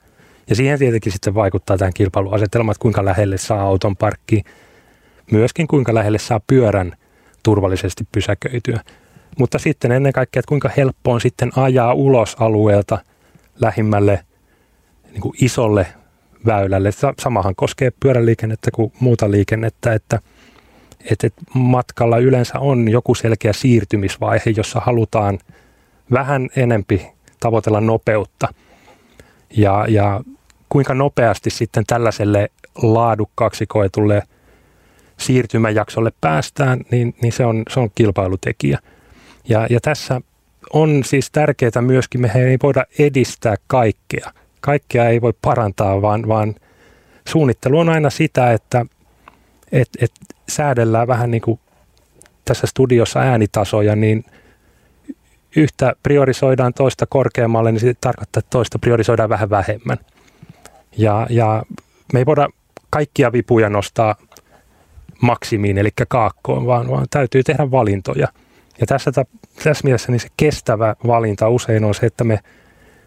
[0.50, 4.44] Ja siihen tietenkin sitten vaikuttaa tämän kilpailuasetelma, että kuinka lähelle saa auton parkki,
[5.32, 6.92] myöskin kuinka lähelle saa pyörän
[7.42, 8.80] turvallisesti pysäköityä.
[9.38, 12.98] Mutta sitten ennen kaikkea, että kuinka helppo on sitten ajaa ulos alueelta
[13.60, 14.24] lähimmälle
[15.10, 15.86] niin kuin isolle
[16.46, 16.90] väylälle.
[17.18, 20.20] Samahan koskee pyöräliikennettä kuin muuta liikennettä, että,
[21.10, 25.38] että matkalla yleensä on joku selkeä siirtymisvaihe, jossa halutaan
[26.12, 27.06] vähän enempi
[27.40, 28.48] tavoitella nopeutta.
[29.56, 30.20] Ja, ja
[30.68, 32.48] kuinka nopeasti sitten tällaiselle
[32.82, 34.22] laadukkaaksi koetulle–
[35.18, 38.78] siirtymäjaksolle päästään, niin, niin se, on, se on kilpailutekijä.
[39.48, 40.20] Ja, ja tässä
[40.72, 44.32] on siis tärkeää myöskin, me ei voida edistää kaikkea.
[44.60, 46.54] Kaikkea ei voi parantaa, vaan, vaan
[47.28, 48.86] suunnittelu on aina sitä, että
[49.72, 50.12] et, et
[50.48, 51.60] säädellään vähän niin kuin
[52.44, 54.24] tässä studiossa äänitasoja, niin
[55.56, 59.98] yhtä priorisoidaan toista korkeammalle, niin se tarkoittaa, että toista priorisoidaan vähän vähemmän.
[60.96, 61.62] Ja, ja
[62.12, 62.48] me ei voida
[62.90, 64.14] kaikkia vipuja nostaa
[65.22, 68.28] maksimiin, eli kaakkoon, vaan, vaan täytyy tehdä valintoja.
[68.80, 69.12] Ja tässä,
[69.64, 72.40] tässä mielessä niin se kestävä valinta usein on se, että me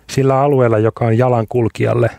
[0.09, 2.09] sillä alueella, joka on jalankulkijalle,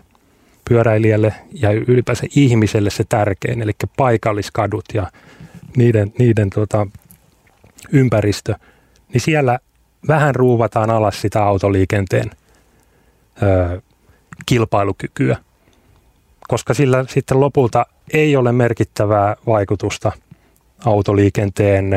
[0.68, 5.10] pyöräilijälle ja ylipäänsä ihmiselle se tärkein, eli paikalliskadut ja
[5.76, 6.86] niiden, niiden tota,
[7.92, 8.54] ympäristö,
[9.12, 9.58] niin siellä
[10.08, 12.30] vähän ruuvataan alas sitä autoliikenteen
[13.42, 13.80] ö,
[14.46, 15.36] kilpailukykyä,
[16.48, 20.12] koska sillä sitten lopulta ei ole merkittävää vaikutusta
[20.84, 21.94] autoliikenteen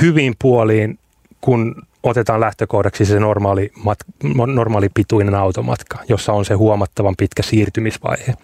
[0.00, 0.98] hyvin puoliin,
[1.40, 3.98] kun otetaan lähtökohdaksi se normaali, mat,
[4.46, 8.34] normaali pituinen automatka, jossa on se huomattavan pitkä siirtymisvaihe.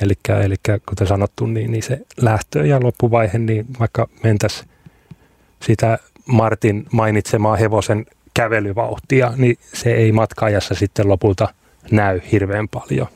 [0.00, 0.56] Eli
[0.88, 4.68] kuten sanottu, niin, niin se lähtö- ja loppuvaihe, niin vaikka mentäisiin
[5.62, 11.48] sitä Martin mainitsemaa hevosen kävelyvauhtia, niin se ei matkaajassa sitten lopulta
[11.90, 13.06] näy hirveän paljon.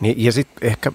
[0.00, 0.92] Niin, ja sitten ehkä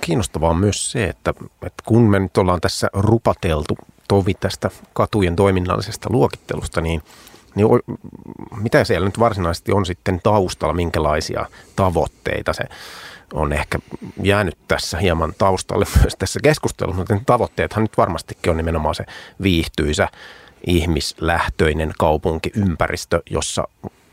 [0.00, 3.78] kiinnostavaa on myös se, että, että kun me nyt ollaan tässä rupateltu
[4.08, 7.02] tovi tästä katujen toiminnallisesta luokittelusta, niin,
[7.54, 7.68] niin
[8.60, 11.46] mitä siellä nyt varsinaisesti on sitten taustalla, minkälaisia
[11.76, 12.64] tavoitteita se
[13.34, 13.78] on ehkä
[14.22, 19.04] jäänyt tässä hieman taustalle myös tässä keskustelussa, mutta tavoitteethan nyt varmastikin on nimenomaan se
[19.42, 20.08] viihtyisä
[20.66, 23.68] ihmislähtöinen kaupunkiympäristö, jossa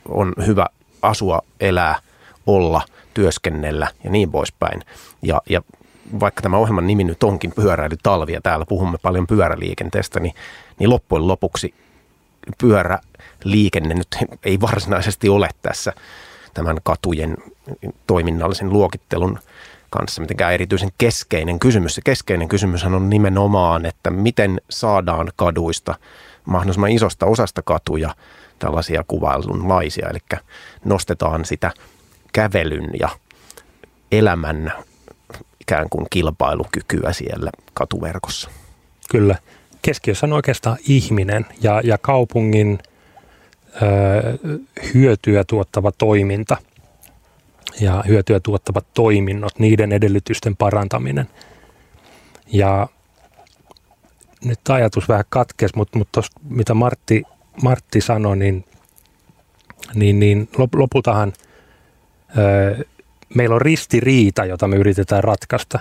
[0.09, 0.65] on hyvä
[1.01, 1.95] asua, elää,
[2.47, 2.81] olla–
[3.13, 4.81] työskennellä ja niin poispäin.
[5.21, 5.61] Ja, ja
[6.19, 10.33] vaikka tämä ohjelman nimi nyt onkin pyöräilytalvi ja täällä puhumme paljon pyöräliikenteestä, niin,
[10.79, 11.73] niin loppujen lopuksi
[12.57, 15.93] pyöräliikenne nyt ei varsinaisesti ole tässä
[16.53, 17.37] tämän katujen
[18.07, 19.39] toiminnallisen luokittelun
[19.89, 21.95] kanssa mitenkään erityisen keskeinen kysymys.
[21.95, 25.95] Se keskeinen kysymys on nimenomaan, että miten saadaan kaduista
[26.45, 28.15] mahdollisimman isosta osasta katuja
[28.59, 30.19] tällaisia kuvailunlaisia, eli
[30.85, 31.71] nostetaan sitä–
[32.33, 33.09] kävelyn ja
[34.11, 34.73] elämän
[35.63, 38.49] ikään kuin kilpailukykyä siellä katuverkossa.
[39.09, 39.35] kyllä.
[39.81, 42.79] Keskiössä on oikeastaan ihminen ja, ja kaupungin
[43.75, 44.59] ö,
[44.93, 46.57] hyötyä tuottava toiminta
[47.79, 51.29] ja hyötyä tuottavat toiminnot, niiden edellytysten parantaminen.
[52.47, 52.87] Ja
[54.45, 57.23] nyt ajatus vähän katkesi, mutta, mutta tos, mitä Martti,
[57.63, 58.65] Martti sanoi, niin,
[59.93, 61.33] niin, niin lopultahan
[62.37, 62.85] ö,
[63.35, 65.79] meillä on ristiriita, jota me yritetään ratkaista.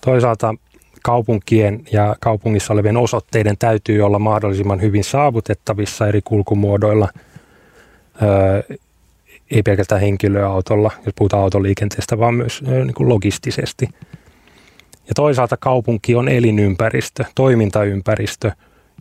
[0.00, 0.54] Toisaalta
[1.02, 7.08] kaupunkien ja kaupungissa olevien osoitteiden täytyy olla mahdollisimman hyvin saavutettavissa eri kulkumuodoilla,
[8.22, 8.76] öö,
[9.50, 13.88] ei pelkästään henkilöautolla, jos puhutaan autoliikenteestä, vaan myös öö, niin kuin logistisesti.
[15.08, 18.50] Ja toisaalta kaupunki on elinympäristö, toimintaympäristö,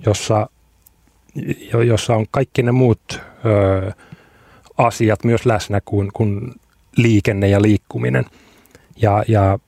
[0.05, 0.49] jossa,
[1.85, 3.91] jossa on kaikki ne muut öö,
[4.77, 6.51] asiat myös läsnä kuin, kuin
[6.97, 8.25] liikenne ja liikkuminen.
[8.95, 9.59] Ja, ja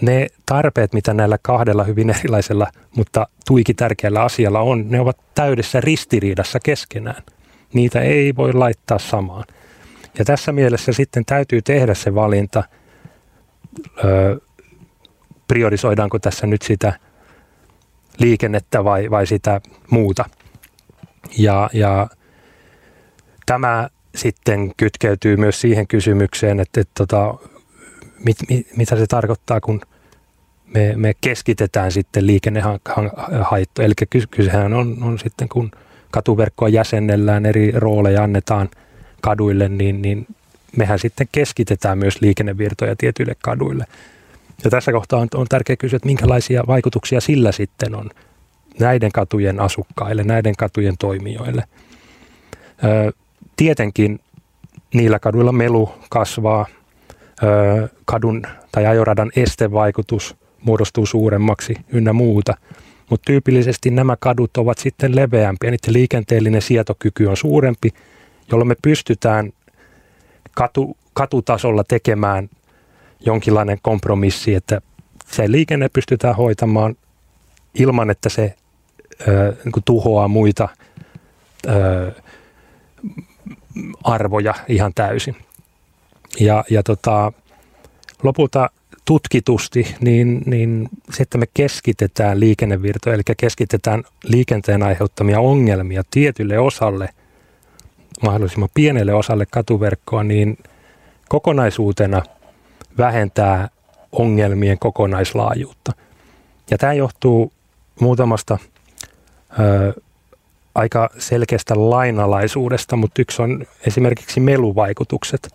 [0.00, 2.66] ne tarpeet, mitä näillä kahdella hyvin erilaisella,
[2.96, 7.22] mutta tuiki tärkeällä asialla on, ne ovat täydessä ristiriidassa keskenään.
[7.72, 9.44] Niitä ei voi laittaa samaan.
[10.18, 12.64] Ja tässä mielessä sitten täytyy tehdä se valinta,
[14.04, 14.40] ö,
[15.48, 16.92] priorisoidaanko tässä nyt sitä
[18.18, 19.60] liikennettä vai, vai sitä
[19.90, 20.24] muuta.
[21.38, 22.08] Ja, ja
[23.46, 27.34] tämä sitten kytkeytyy myös siihen kysymykseen, että, että tota,
[28.24, 29.80] mit, mit, mitä se tarkoittaa, kun
[30.74, 33.86] me, me keskitetään sitten liikennehaittoja.
[33.86, 33.94] Eli
[34.30, 35.70] kysehän on, on sitten, kun
[36.10, 38.68] katuverkkoa jäsennellään, eri rooleja annetaan
[39.20, 40.26] kaduille, niin, niin
[40.76, 43.84] mehän sitten keskitetään myös liikennevirtoja tietyille kaduille.
[44.64, 48.10] Ja tässä kohtaa on, on tärkeää kysyä, että minkälaisia vaikutuksia sillä sitten on
[48.78, 51.64] näiden katujen asukkaille, näiden katujen toimijoille.
[52.84, 53.12] Ö,
[53.62, 54.20] tietenkin
[54.94, 56.66] niillä kaduilla melu kasvaa,
[58.04, 58.42] kadun
[58.72, 62.54] tai ajoradan estevaikutus muodostuu suuremmaksi ynnä muuta.
[63.10, 67.90] Mutta tyypillisesti nämä kadut ovat sitten leveämpiä, niiden liikenteellinen sietokyky on suurempi,
[68.50, 69.52] jolloin me pystytään
[70.54, 72.50] katu, katutasolla tekemään
[73.20, 74.80] jonkinlainen kompromissi, että
[75.26, 76.96] se liikenne pystytään hoitamaan
[77.74, 78.54] ilman, että se
[79.28, 80.68] ö, niin tuhoaa muita
[81.66, 82.12] ö,
[84.04, 85.36] arvoja ihan täysin.
[86.40, 87.32] Ja, ja tota,
[88.22, 88.70] lopulta
[89.04, 97.08] tutkitusti, niin, niin se, että me keskitetään liikennevirtoja, eli keskitetään liikenteen aiheuttamia ongelmia tietylle osalle,
[98.22, 100.58] mahdollisimman pienelle osalle katuverkkoa, niin
[101.28, 102.22] kokonaisuutena
[102.98, 103.68] vähentää
[104.12, 105.92] ongelmien kokonaislaajuutta.
[106.70, 107.52] Ja tämä johtuu
[108.00, 108.58] muutamasta
[109.60, 110.00] ö,
[110.74, 115.54] aika selkeästä lainalaisuudesta, mutta yksi on esimerkiksi meluvaikutukset.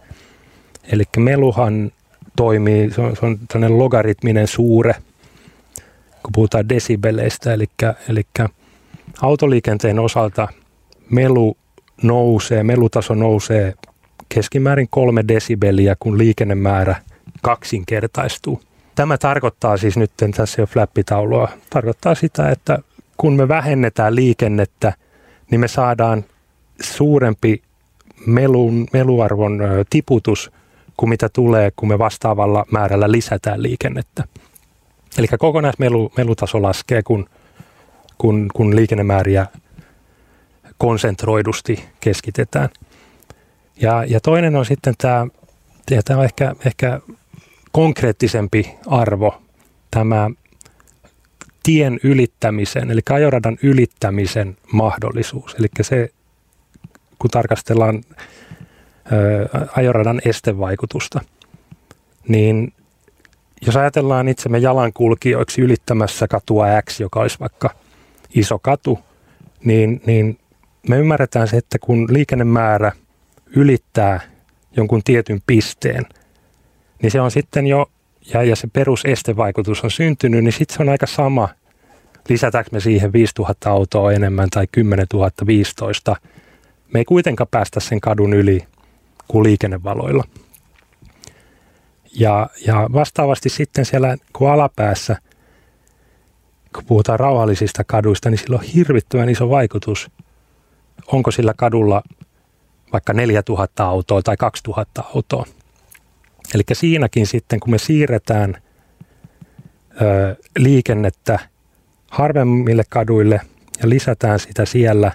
[0.91, 1.91] Eli meluhan
[2.35, 4.95] toimii, se on, se on tällainen logaritminen suure,
[6.23, 7.65] kun puhutaan desibeleistä, eli,
[8.09, 8.21] eli
[9.21, 10.47] autoliikenteen osalta
[11.09, 11.57] melu
[12.03, 13.73] nousee, melutaso nousee
[14.29, 16.95] keskimäärin kolme desibeliä, kun liikennemäärä
[17.41, 18.61] kaksinkertaistuu.
[18.95, 22.79] Tämä tarkoittaa siis nyt, tässä jo flappitaulua, tarkoittaa sitä, että
[23.17, 24.93] kun me vähennetään liikennettä,
[25.51, 26.25] niin me saadaan
[26.81, 27.61] suurempi
[28.25, 30.51] melun, meluarvon tiputus
[30.97, 34.23] kuin mitä tulee, kun me vastaavalla määrällä lisätään liikennettä.
[35.17, 37.29] Eli kokonaismelutaso laskee, kun,
[38.17, 39.45] kun, kun liikennemääriä
[40.77, 42.69] konsentroidusti keskitetään.
[43.81, 45.27] Ja, ja toinen on sitten tämä,
[45.91, 46.99] ja tämä on ehkä, ehkä
[47.71, 49.41] konkreettisempi arvo,
[49.91, 50.29] tämä
[51.67, 55.55] tien ylittämisen, eli ajoradan ylittämisen mahdollisuus.
[55.59, 56.09] Eli se,
[57.19, 58.03] kun tarkastellaan
[59.75, 61.21] ajoradan estevaikutusta,
[62.27, 62.73] niin
[63.65, 67.69] jos ajatellaan itsemme jalankulkijoiksi ylittämässä katua X, joka olisi vaikka
[68.35, 68.99] iso katu,
[69.63, 70.39] niin, niin
[70.89, 72.91] me ymmärretään se, että kun liikennemäärä
[73.45, 74.19] ylittää
[74.75, 76.05] jonkun tietyn pisteen,
[77.01, 77.91] niin se on sitten jo,
[78.33, 81.49] ja, ja se perusestevaikutus on syntynyt, niin sitten se on aika sama,
[82.29, 86.15] lisätäänkö me siihen 5000 autoa enemmän tai 10 000, 15.
[86.93, 88.67] Me ei kuitenkaan päästä sen kadun yli
[89.27, 90.23] kuin liikennevaloilla.
[92.19, 95.15] Ja, ja vastaavasti sitten siellä kun alapäässä,
[96.75, 100.11] kun puhutaan rauhallisista kaduista, niin sillä on hirvittävän iso vaikutus,
[101.07, 102.03] onko sillä kadulla
[102.93, 105.45] vaikka 4000 autoa tai 2000 autoa.
[106.53, 108.57] Eli siinäkin sitten, kun me siirretään
[110.01, 111.39] ö, liikennettä
[112.11, 113.41] harvemmille kaduille
[113.81, 115.11] ja lisätään sitä siellä,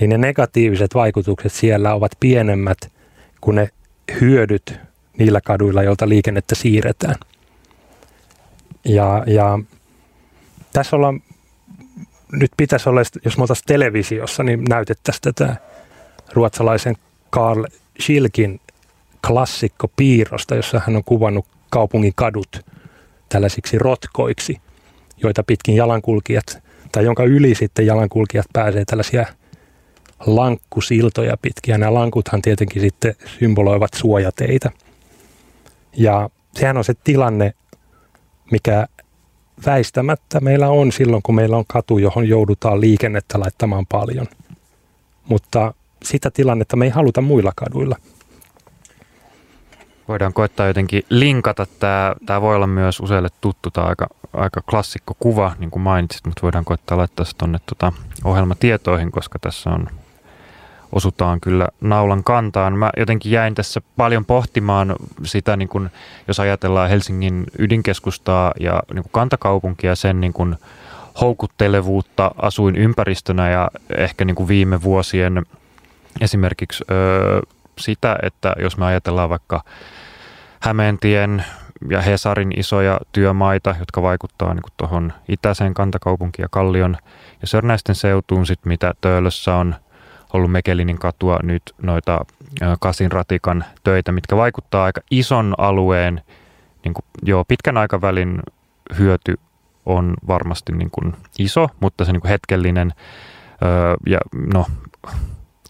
[0.00, 2.78] niin ne negatiiviset vaikutukset siellä ovat pienemmät
[3.40, 3.68] kuin ne
[4.20, 4.74] hyödyt
[5.18, 7.14] niillä kaduilla, joilta liikennettä siirretään.
[8.84, 9.58] Ja, ja
[10.72, 11.22] tässä ollaan
[12.32, 15.56] nyt pitäisi olla, jos me oltaisiin televisiossa, niin näytettäisiin tätä
[16.32, 16.96] ruotsalaisen
[17.30, 17.64] Karl
[18.00, 18.60] Schilkin
[19.26, 22.60] klassikko piirrosta, jossa hän on kuvannut kaupungin kadut
[23.28, 24.60] tällaisiksi rotkoiksi,
[25.22, 26.62] joita pitkin jalankulkijat,
[26.92, 29.26] tai jonka yli sitten jalankulkijat pääsee tällaisia
[30.26, 31.72] lankkusiltoja pitkin.
[31.72, 34.70] Ja nämä lankuthan tietenkin sitten symboloivat suojateitä.
[35.96, 37.52] Ja sehän on se tilanne,
[38.50, 38.86] mikä
[39.66, 44.26] väistämättä meillä on silloin, kun meillä on katu, johon joudutaan liikennettä laittamaan paljon.
[45.28, 47.96] Mutta sitä tilannetta me ei haluta muilla kaduilla.
[50.10, 52.14] Voidaan koettaa jotenkin linkata tämä.
[52.26, 56.42] Tämä voi olla myös useille tuttu tai aika, aika klassikko kuva, niin kuin mainitsit, mutta
[56.42, 57.92] voidaan koettaa laittaa se tuonne tuota
[58.24, 59.86] ohjelmatietoihin, koska tässä on
[60.92, 62.78] osutaan kyllä naulan kantaan.
[62.78, 65.90] Mä jotenkin jäin tässä paljon pohtimaan sitä, niin kun,
[66.28, 70.56] jos ajatellaan Helsingin ydinkeskustaa ja niin kun kantakaupunkia, sen niin kun
[71.20, 75.46] houkuttelevuutta asuinympäristönä ja ehkä niin kuin viime vuosien
[76.20, 77.42] esimerkiksi ö,
[77.78, 79.62] sitä, että jos me ajatellaan vaikka
[80.60, 81.44] Hämeentien
[81.90, 86.96] ja Hesarin isoja työmaita, jotka vaikuttaa niin tuohon itäiseen kantakaupunkiin ja Kallion
[87.40, 89.74] ja Sörnäisten seutuun, sit mitä Töölössä on
[90.32, 92.24] ollut Mekelinin katua nyt noita
[92.80, 96.22] kasin ratikan töitä, mitkä vaikuttaa aika ison alueen,
[96.84, 98.40] niin kuin, joo, pitkän aikavälin
[98.98, 99.38] hyöty
[99.86, 102.92] on varmasti niin kuin iso, mutta se niin kuin hetkellinen
[103.62, 104.18] öö, ja
[104.54, 104.66] no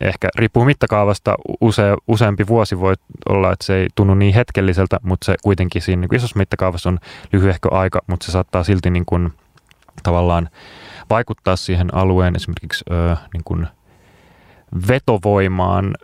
[0.01, 2.95] ehkä riippuu mittakaavasta, use, useampi vuosi voi
[3.29, 6.99] olla, että se ei tunnu niin hetkelliseltä, mutta se kuitenkin siinä niin isossa mittakaavassa on
[7.33, 9.33] lyhyehkö aika, mutta se saattaa silti niin kuin,
[10.03, 10.49] tavallaan
[11.11, 13.67] vaikuttaa siihen alueen esimerkiksi öö, niin kuin
[14.89, 15.95] vetovoimaan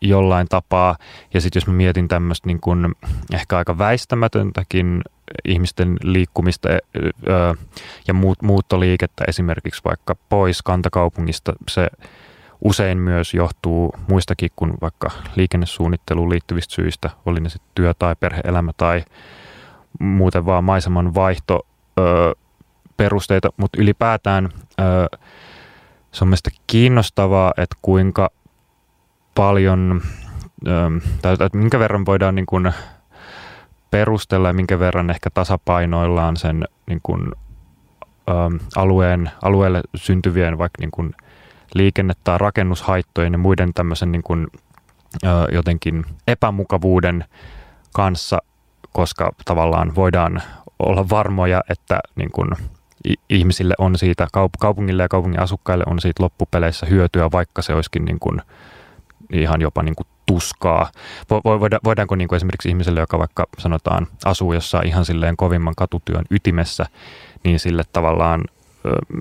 [0.00, 0.96] jollain tapaa.
[1.34, 2.94] Ja sitten jos mä mietin tämmöistä niin kuin
[3.32, 5.02] ehkä aika väistämätöntäkin
[5.44, 7.54] ihmisten liikkumista öö,
[8.08, 11.88] ja muut, muuttoliikettä esimerkiksi vaikka pois kantakaupungista, se
[12.64, 18.72] usein myös johtuu muistakin kuin vaikka liikennesuunnitteluun liittyvistä syistä, oli ne sitten työ- tai perheelämä
[18.76, 19.04] tai
[20.00, 21.66] muuten vaan maiseman vaihto
[22.96, 24.48] perusteita, mutta ylipäätään
[26.12, 28.30] se on mielestäni kiinnostavaa, että kuinka
[29.34, 30.00] paljon
[31.22, 32.72] tai että minkä verran voidaan niin kuin
[33.90, 37.32] perustella ja minkä verran ehkä tasapainoillaan sen niin kuin,
[38.76, 41.14] alueen, alueelle syntyvien vaikka niin kuin
[41.74, 44.46] liikenne- tai rakennushaittojen ja muiden tämmöisen niin kuin,
[45.52, 47.24] jotenkin epämukavuuden
[47.94, 48.38] kanssa,
[48.92, 50.42] koska tavallaan voidaan
[50.78, 52.48] olla varmoja, että niin kuin
[53.28, 54.26] ihmisille on siitä,
[54.58, 58.42] kaupungille ja kaupungin asukkaille on siitä loppupeleissä hyötyä, vaikka se olisikin niin kuin
[59.32, 60.90] ihan jopa niin kuin tuskaa.
[61.84, 66.86] Voidaanko niin kuin esimerkiksi ihmiselle, joka vaikka sanotaan asuu jossain ihan silleen kovimman katutyön ytimessä,
[67.44, 68.44] niin sille tavallaan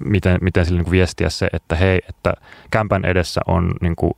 [0.05, 2.33] miten, miten sille niin kuin viestiä se, että hei, että
[2.71, 4.13] kämpän edessä on niin kuin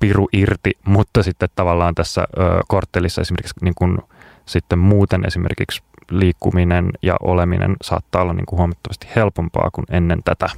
[0.00, 3.98] piru irti, mutta sitten tavallaan tässä ö, korttelissa esimerkiksi niin kuin,
[4.46, 10.48] sitten muuten esimerkiksi liikkuminen ja oleminen saattaa olla niin kuin huomattavasti helpompaa kuin ennen tätä.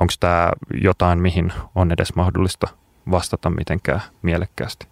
[0.00, 0.50] Onko tämä
[0.82, 2.68] jotain, mihin on edes mahdollista
[3.10, 4.86] vastata mitenkään mielekkäästi?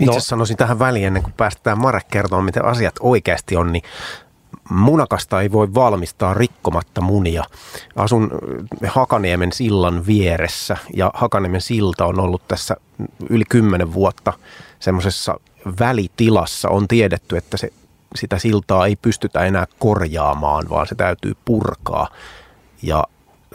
[0.00, 0.20] Itse no.
[0.20, 3.82] sanoisin tähän väliin, ennen kuin päästään Marek kertomaan, miten asiat oikeasti on, niin
[4.70, 7.44] munakasta ei voi valmistaa rikkomatta munia.
[7.96, 8.30] Asun
[8.86, 12.76] Hakaniemen sillan vieressä ja Hakaniemen silta on ollut tässä
[13.30, 14.32] yli kymmenen vuotta
[14.80, 15.40] semmoisessa
[15.80, 16.68] välitilassa.
[16.68, 17.72] On tiedetty, että se,
[18.14, 22.08] sitä siltaa ei pystytä enää korjaamaan, vaan se täytyy purkaa
[22.82, 23.04] ja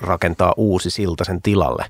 [0.01, 1.85] rakentaa uusi silta sen tilalle.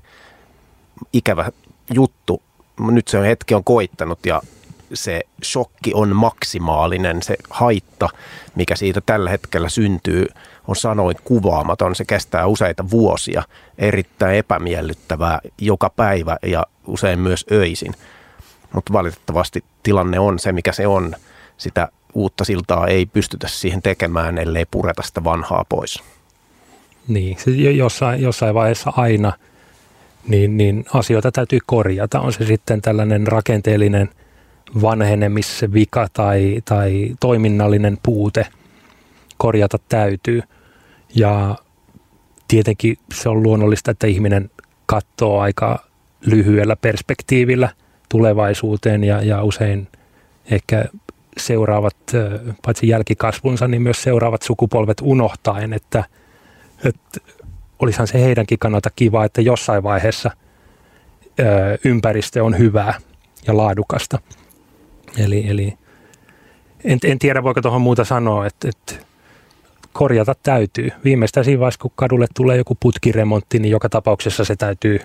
[1.12, 1.50] Ikävä
[1.94, 2.42] juttu.
[2.80, 4.42] Nyt se hetki on koittanut ja
[4.94, 8.08] se shokki on maksimaalinen, se haitta,
[8.54, 10.26] mikä siitä tällä hetkellä syntyy,
[10.68, 11.94] on sanoin kuvaamaton.
[11.94, 13.42] Se kestää useita vuosia,
[13.78, 17.94] erittäin epämiellyttävää joka päivä ja usein myös öisin.
[18.72, 21.14] Mutta valitettavasti tilanne on se, mikä se on.
[21.56, 26.02] Sitä uutta siltaa ei pystytä siihen tekemään, ellei pureta sitä vanhaa pois.
[27.08, 29.32] Niin, se jossain, jossain vaiheessa aina
[30.28, 32.20] niin, niin asioita täytyy korjata.
[32.20, 34.10] On se sitten tällainen rakenteellinen–
[34.82, 38.46] vanhenemisvika tai, tai toiminnallinen puute
[39.36, 40.42] korjata täytyy.
[41.14, 41.56] Ja
[42.48, 44.50] tietenkin se on luonnollista, että ihminen
[44.86, 45.84] katsoo aika
[46.26, 47.68] lyhyellä perspektiivillä
[48.08, 49.88] tulevaisuuteen ja, ja usein
[50.50, 50.84] ehkä
[51.38, 51.96] seuraavat,
[52.64, 56.04] paitsi jälkikasvunsa, niin myös seuraavat sukupolvet unohtaen, että,
[56.84, 57.20] että
[57.78, 60.30] olisihan se heidänkin kannalta kiva, että jossain vaiheessa
[61.84, 62.94] ympäristö on hyvää
[63.46, 64.18] ja laadukasta.
[65.18, 65.74] Eli, eli
[66.84, 69.06] en, en tiedä, voiko tuohon muuta sanoa, että, että
[69.92, 70.90] korjata täytyy.
[71.04, 75.00] Viimeistään siinä vaiheessa, kun kadulle tulee joku putkiremontti, niin joka tapauksessa se täytyy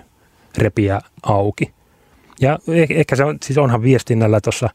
[0.58, 1.72] repiä auki.
[2.40, 4.68] Ja eh, ehkä se on, siis onhan viestinnällä tuossa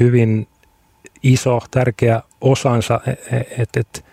[0.00, 0.48] hyvin
[1.22, 4.04] iso, tärkeä osansa, e, e, että et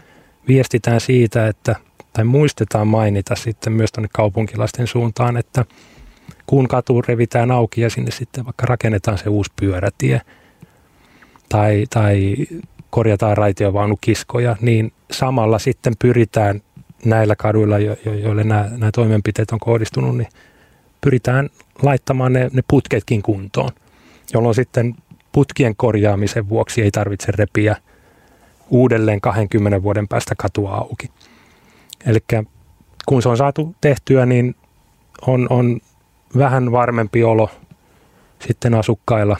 [0.48, 1.76] viestitään siitä, että,
[2.14, 5.66] tai muistetaan mainita sitten myös tuonne kaupunkilaisten suuntaan, että
[6.46, 10.22] kun katu revitään auki ja sinne sitten vaikka rakennetaan se uusi pyörätie
[11.52, 12.36] tai, tai
[12.90, 16.62] korjataan raitiovaunukiskoja, niin samalla sitten pyritään
[17.06, 20.28] näillä kaduilla, jo, jo, joille nämä, nämä toimenpiteet on kohdistunut, niin
[21.02, 21.50] pyritään
[21.82, 23.72] laittamaan ne, ne putketkin kuntoon,
[24.34, 24.96] jolloin sitten
[25.32, 27.76] putkien korjaamisen vuoksi ei tarvitse repiä
[28.70, 31.10] uudelleen 20 vuoden päästä katua auki.
[32.06, 32.20] Eli
[33.06, 34.56] kun se on saatu tehtyä, niin
[35.28, 35.80] on, on
[36.38, 37.50] vähän varmempi olo
[38.40, 39.38] sitten asukkailla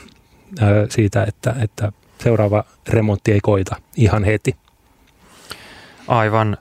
[0.88, 1.92] siitä, että, että
[2.22, 4.56] seuraava remontti ei koita ihan heti.
[6.08, 6.56] Aivan.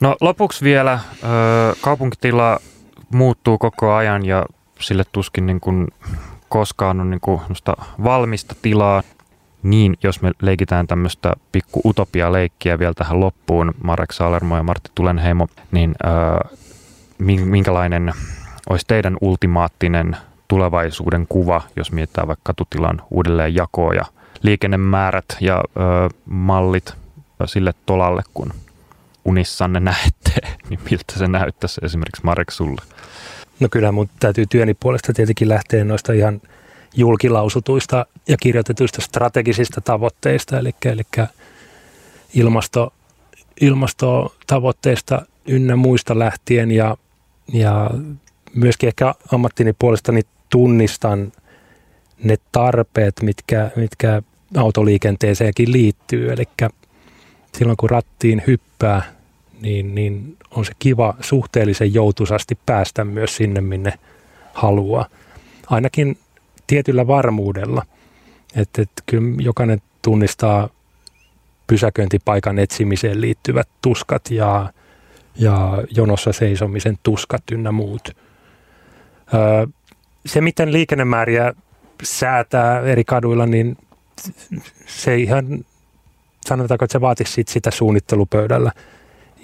[0.00, 0.98] No lopuksi vielä
[1.80, 2.60] kaupunkitila
[3.10, 4.46] muuttuu koko ajan ja
[4.80, 5.88] sille tuskin niin kuin
[6.48, 7.40] koskaan on niin kuin
[8.04, 9.02] valmista tilaa.
[9.62, 15.46] Niin, jos me leikitään tämmöistä pikku utopia-leikkiä vielä tähän loppuun, Marek Salermo ja Martti Tulenheimo,
[15.72, 16.58] niin äh,
[17.44, 18.12] minkälainen
[18.70, 20.16] olisi teidän ultimaattinen
[20.48, 24.04] tulevaisuuden kuva, jos mietitään vaikka katutilan uudelleenjakoa ja
[24.44, 25.60] liikennemäärät ja ö,
[26.26, 26.92] mallit
[27.46, 28.52] sille tolalle, kun
[29.24, 30.32] unissanne näette,
[30.68, 32.82] niin miltä se näyttäisi esimerkiksi Marek sulle?
[33.60, 36.40] No kyllä mun täytyy työni puolesta tietenkin lähteä noista ihan
[36.96, 41.02] julkilausutuista ja kirjoitetuista strategisista tavoitteista, eli, eli
[42.34, 42.92] ilmasto,
[43.60, 46.96] ilmastotavoitteista ynnä muista lähtien ja,
[47.52, 47.90] ja
[48.54, 51.32] myöskin ehkä ammattini puolestani tunnistan
[52.24, 54.22] ne tarpeet, mitkä, mitkä
[54.56, 56.32] autoliikenteeseenkin liittyy.
[56.32, 56.44] Eli
[57.56, 59.02] silloin kun rattiin hyppää,
[59.60, 63.92] niin, niin on se kiva suhteellisen joutusasti päästä myös sinne, minne
[64.54, 65.06] haluaa.
[65.66, 66.18] Ainakin
[66.66, 67.82] tietyllä varmuudella.
[68.56, 70.68] Että, että kyllä jokainen tunnistaa
[71.66, 74.72] pysäköintipaikan etsimiseen liittyvät tuskat ja,
[75.38, 78.16] ja jonossa seisomisen tuskat ynnä muut.
[80.26, 81.54] Se, miten liikennemääriä
[82.02, 83.76] säätää eri kaduilla, niin
[84.86, 85.64] se ihan,
[86.46, 88.72] sanotaanko, että se vaatisi sit sitä suunnittelupöydällä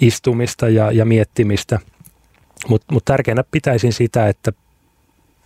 [0.00, 1.78] istumista ja, ja miettimistä.
[2.68, 4.52] Mutta mut tärkeänä pitäisin sitä, että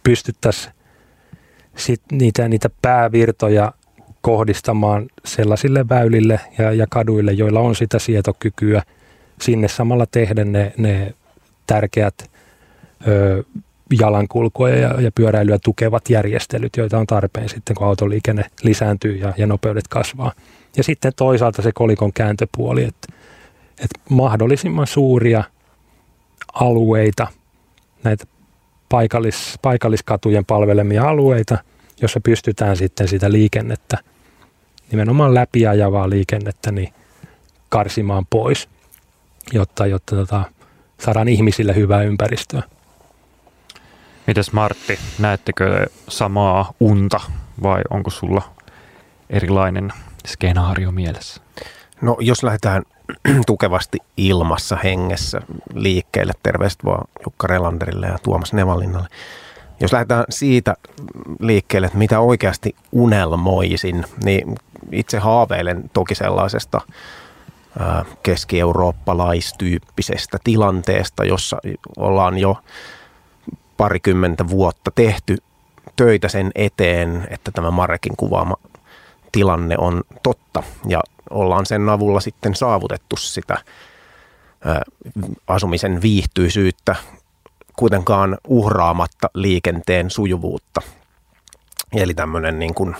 [0.03, 0.75] pystyttäisiin
[1.77, 3.73] sit niitä, niitä päävirtoja
[4.21, 8.83] kohdistamaan sellaisille väylille ja, ja kaduille, joilla on sitä sietokykyä,
[9.41, 11.15] sinne samalla tehdä ne, ne
[11.67, 12.31] tärkeät
[13.09, 13.45] ö,
[14.01, 19.47] jalankulkua ja, ja pyöräilyä tukevat järjestelyt, joita on tarpeen sitten, kun autoliikenne lisääntyy ja, ja
[19.47, 20.33] nopeudet kasvaa.
[20.77, 23.09] Ja sitten toisaalta se kolikon kääntöpuoli, että,
[23.71, 25.45] että mahdollisimman suuria
[26.55, 27.27] alueita,
[28.05, 28.25] näitä
[28.89, 31.59] paikallis, paikalliskatujen palvelemia alueita,
[32.03, 33.99] jossa pystytään sitten sitä liikennettä,
[34.91, 36.95] nimenomaan läpiajavaa liikennettä, niin
[37.69, 38.69] karsimaan pois,
[39.53, 40.45] jotta, jotta tota,
[41.01, 42.63] saadaan ihmisille hyvää ympäristöä.
[44.27, 47.21] Mites Martti, näettekö samaa unta
[47.63, 48.43] vai onko sulla
[49.31, 49.93] erilainen
[50.27, 51.41] skenaario mielessä?
[52.01, 52.83] No jos lähdetään
[53.47, 55.41] tukevasti ilmassa hengessä
[55.75, 59.09] liikkeelle, terveiset vaan Jukka Relanderille ja Tuomas Nevalinnalle.
[59.81, 60.75] Jos lähdetään siitä
[61.41, 64.55] liikkeelle, että mitä oikeasti unelmoisin, niin
[64.93, 66.81] itse haaveilen toki sellaisesta
[68.23, 71.57] keski-eurooppalaistyyppisestä tilanteesta, jossa
[71.97, 72.57] ollaan jo
[73.77, 75.37] parikymmentä vuotta tehty
[75.97, 78.57] töitä sen eteen, että tämä Marekin kuvaama
[79.33, 81.01] tilanne on totta ja
[81.31, 83.59] ollaan sen avulla sitten saavutettu sitä
[85.47, 86.97] asumisen viihtyisyyttä
[87.77, 90.81] kuitenkaan uhraamatta liikenteen sujuvuutta.
[91.93, 92.97] Eli tämmöinen niin kuin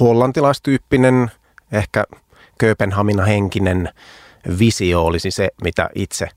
[0.00, 1.30] hollantilaistyyppinen,
[1.72, 2.04] ehkä
[2.58, 3.90] Kööpenhamina henkinen
[4.58, 6.28] visio olisi se, mitä itse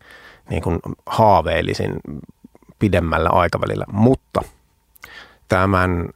[0.49, 1.93] niin kuin haaveilisin
[2.79, 3.85] pidemmällä aikavälillä.
[3.91, 4.41] Mutta
[5.47, 6.09] tämän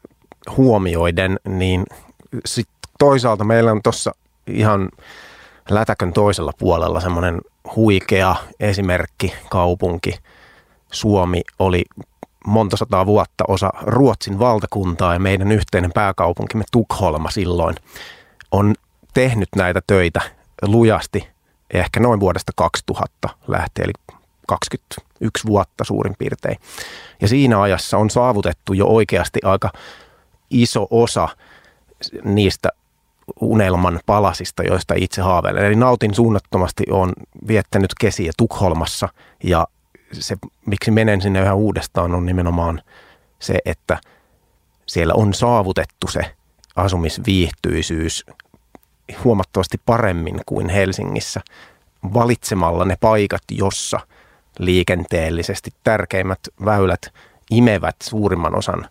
[0.58, 1.84] huomioiden, niin
[2.46, 4.12] sit toisaalta meillä on tuossa
[4.48, 4.90] ihan
[5.70, 7.42] lätäkön toisella puolella semmoinen
[7.76, 10.14] huikea esimerkki kaupunki.
[10.92, 11.86] Suomi oli
[12.46, 17.76] monta sataa vuotta osa Ruotsin valtakuntaa ja meidän yhteinen pääkaupunkimme Tukholma silloin
[18.52, 18.76] on
[19.14, 20.22] tehnyt näitä töitä
[20.62, 21.28] lujasti
[21.74, 24.18] ehkä noin vuodesta 2000 lähtien, eli
[24.56, 26.60] 21 vuotta suurin piirtein.
[27.22, 29.72] Ja siinä ajassa on saavutettu jo oikeasti aika
[30.50, 31.30] iso osa
[32.24, 32.70] niistä
[33.42, 35.66] unelman palasista, joista itse haaveilen.
[35.66, 37.14] Eli nautin suunnattomasti, on
[37.48, 39.10] viettänyt kesiä Tukholmassa
[39.44, 39.68] ja
[40.12, 42.82] se, miksi menen sinne yhä uudestaan, on nimenomaan
[43.40, 44.00] se, että
[44.88, 46.36] siellä on saavutettu se
[46.76, 48.26] asumisviihtyisyys
[49.24, 51.42] huomattavasti paremmin kuin Helsingissä
[52.14, 54.00] valitsemalla ne paikat, jossa
[54.62, 57.02] liikenteellisesti tärkeimmät väylät
[57.52, 58.90] imevät suurimman osan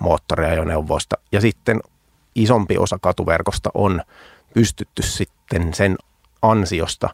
[0.00, 1.16] moottoriajoneuvoista.
[1.32, 1.80] Ja sitten
[2.34, 4.02] isompi osa katuverkosta on
[4.54, 5.96] pystytty sitten sen
[6.42, 7.08] ansiosta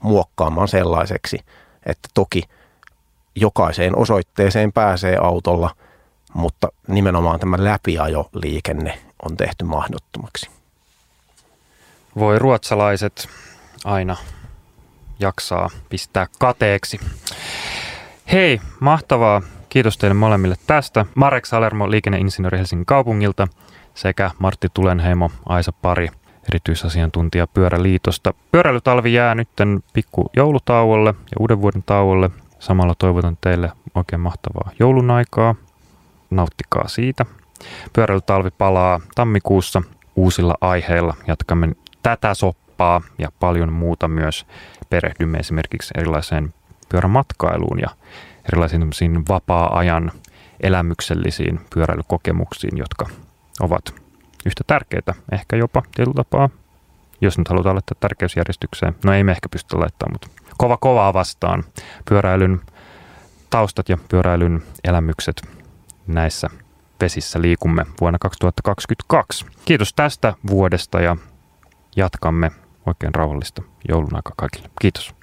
[0.00, 1.38] muokkaamaan sellaiseksi,
[1.86, 2.42] että toki
[3.34, 5.76] jokaiseen osoitteeseen pääsee autolla,
[6.34, 8.98] mutta nimenomaan tämä läpiajoliikenne
[9.28, 10.50] on tehty mahdottomaksi.
[12.18, 13.28] Voi ruotsalaiset
[13.84, 14.16] aina
[15.20, 17.00] jaksaa pistää kateeksi.
[18.32, 19.42] Hei, mahtavaa.
[19.68, 21.06] Kiitos teille molemmille tästä.
[21.14, 23.48] Marek Salermo, liikenneinsinööri Helsingin kaupungilta
[23.94, 26.08] sekä Martti Tulenheimo, Aisa Pari,
[26.48, 28.34] erityisasiantuntija Pyöräliitosta.
[28.52, 32.30] Pyöräilytalvi jää nytten pikku joulutauolle ja uuden vuoden tauolle.
[32.58, 35.54] Samalla toivotan teille oikein mahtavaa joulun aikaa.
[36.30, 37.26] Nauttikaa siitä.
[37.92, 39.82] Pyöräilytalvi palaa tammikuussa
[40.16, 41.14] uusilla aiheilla.
[41.26, 42.69] Jatkamme tätä soppaa
[43.18, 44.46] ja paljon muuta myös.
[44.90, 46.54] Perehdymme esimerkiksi erilaiseen
[46.88, 47.88] pyörämatkailuun ja
[48.48, 50.12] erilaisiin vapaa-ajan
[50.60, 53.06] elämyksellisiin pyöräilykokemuksiin, jotka
[53.60, 53.94] ovat
[54.46, 56.50] yhtä tärkeitä, ehkä jopa tietyllä tapaa,
[57.20, 58.96] jos nyt halutaan laittaa tärkeysjärjestykseen.
[59.04, 61.64] No ei me ehkä pysty laittamaan, mutta kova kovaa vastaan
[62.08, 62.60] pyöräilyn
[63.50, 65.42] taustat ja pyöräilyn elämykset
[66.06, 66.48] näissä
[67.00, 69.46] vesissä liikumme vuonna 2022.
[69.64, 71.16] Kiitos tästä vuodesta ja
[71.96, 72.50] jatkamme
[72.86, 74.70] oikein rauhallista joulun aikaa kaikille.
[74.80, 75.14] Kiitos.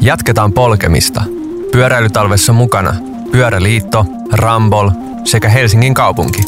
[0.00, 1.22] Jatketaan polkemista.
[1.72, 2.94] Pyöräilytalvessa mukana
[3.32, 4.90] Pyöräliitto, Rambol
[5.24, 6.42] sekä Helsingin kaupunki.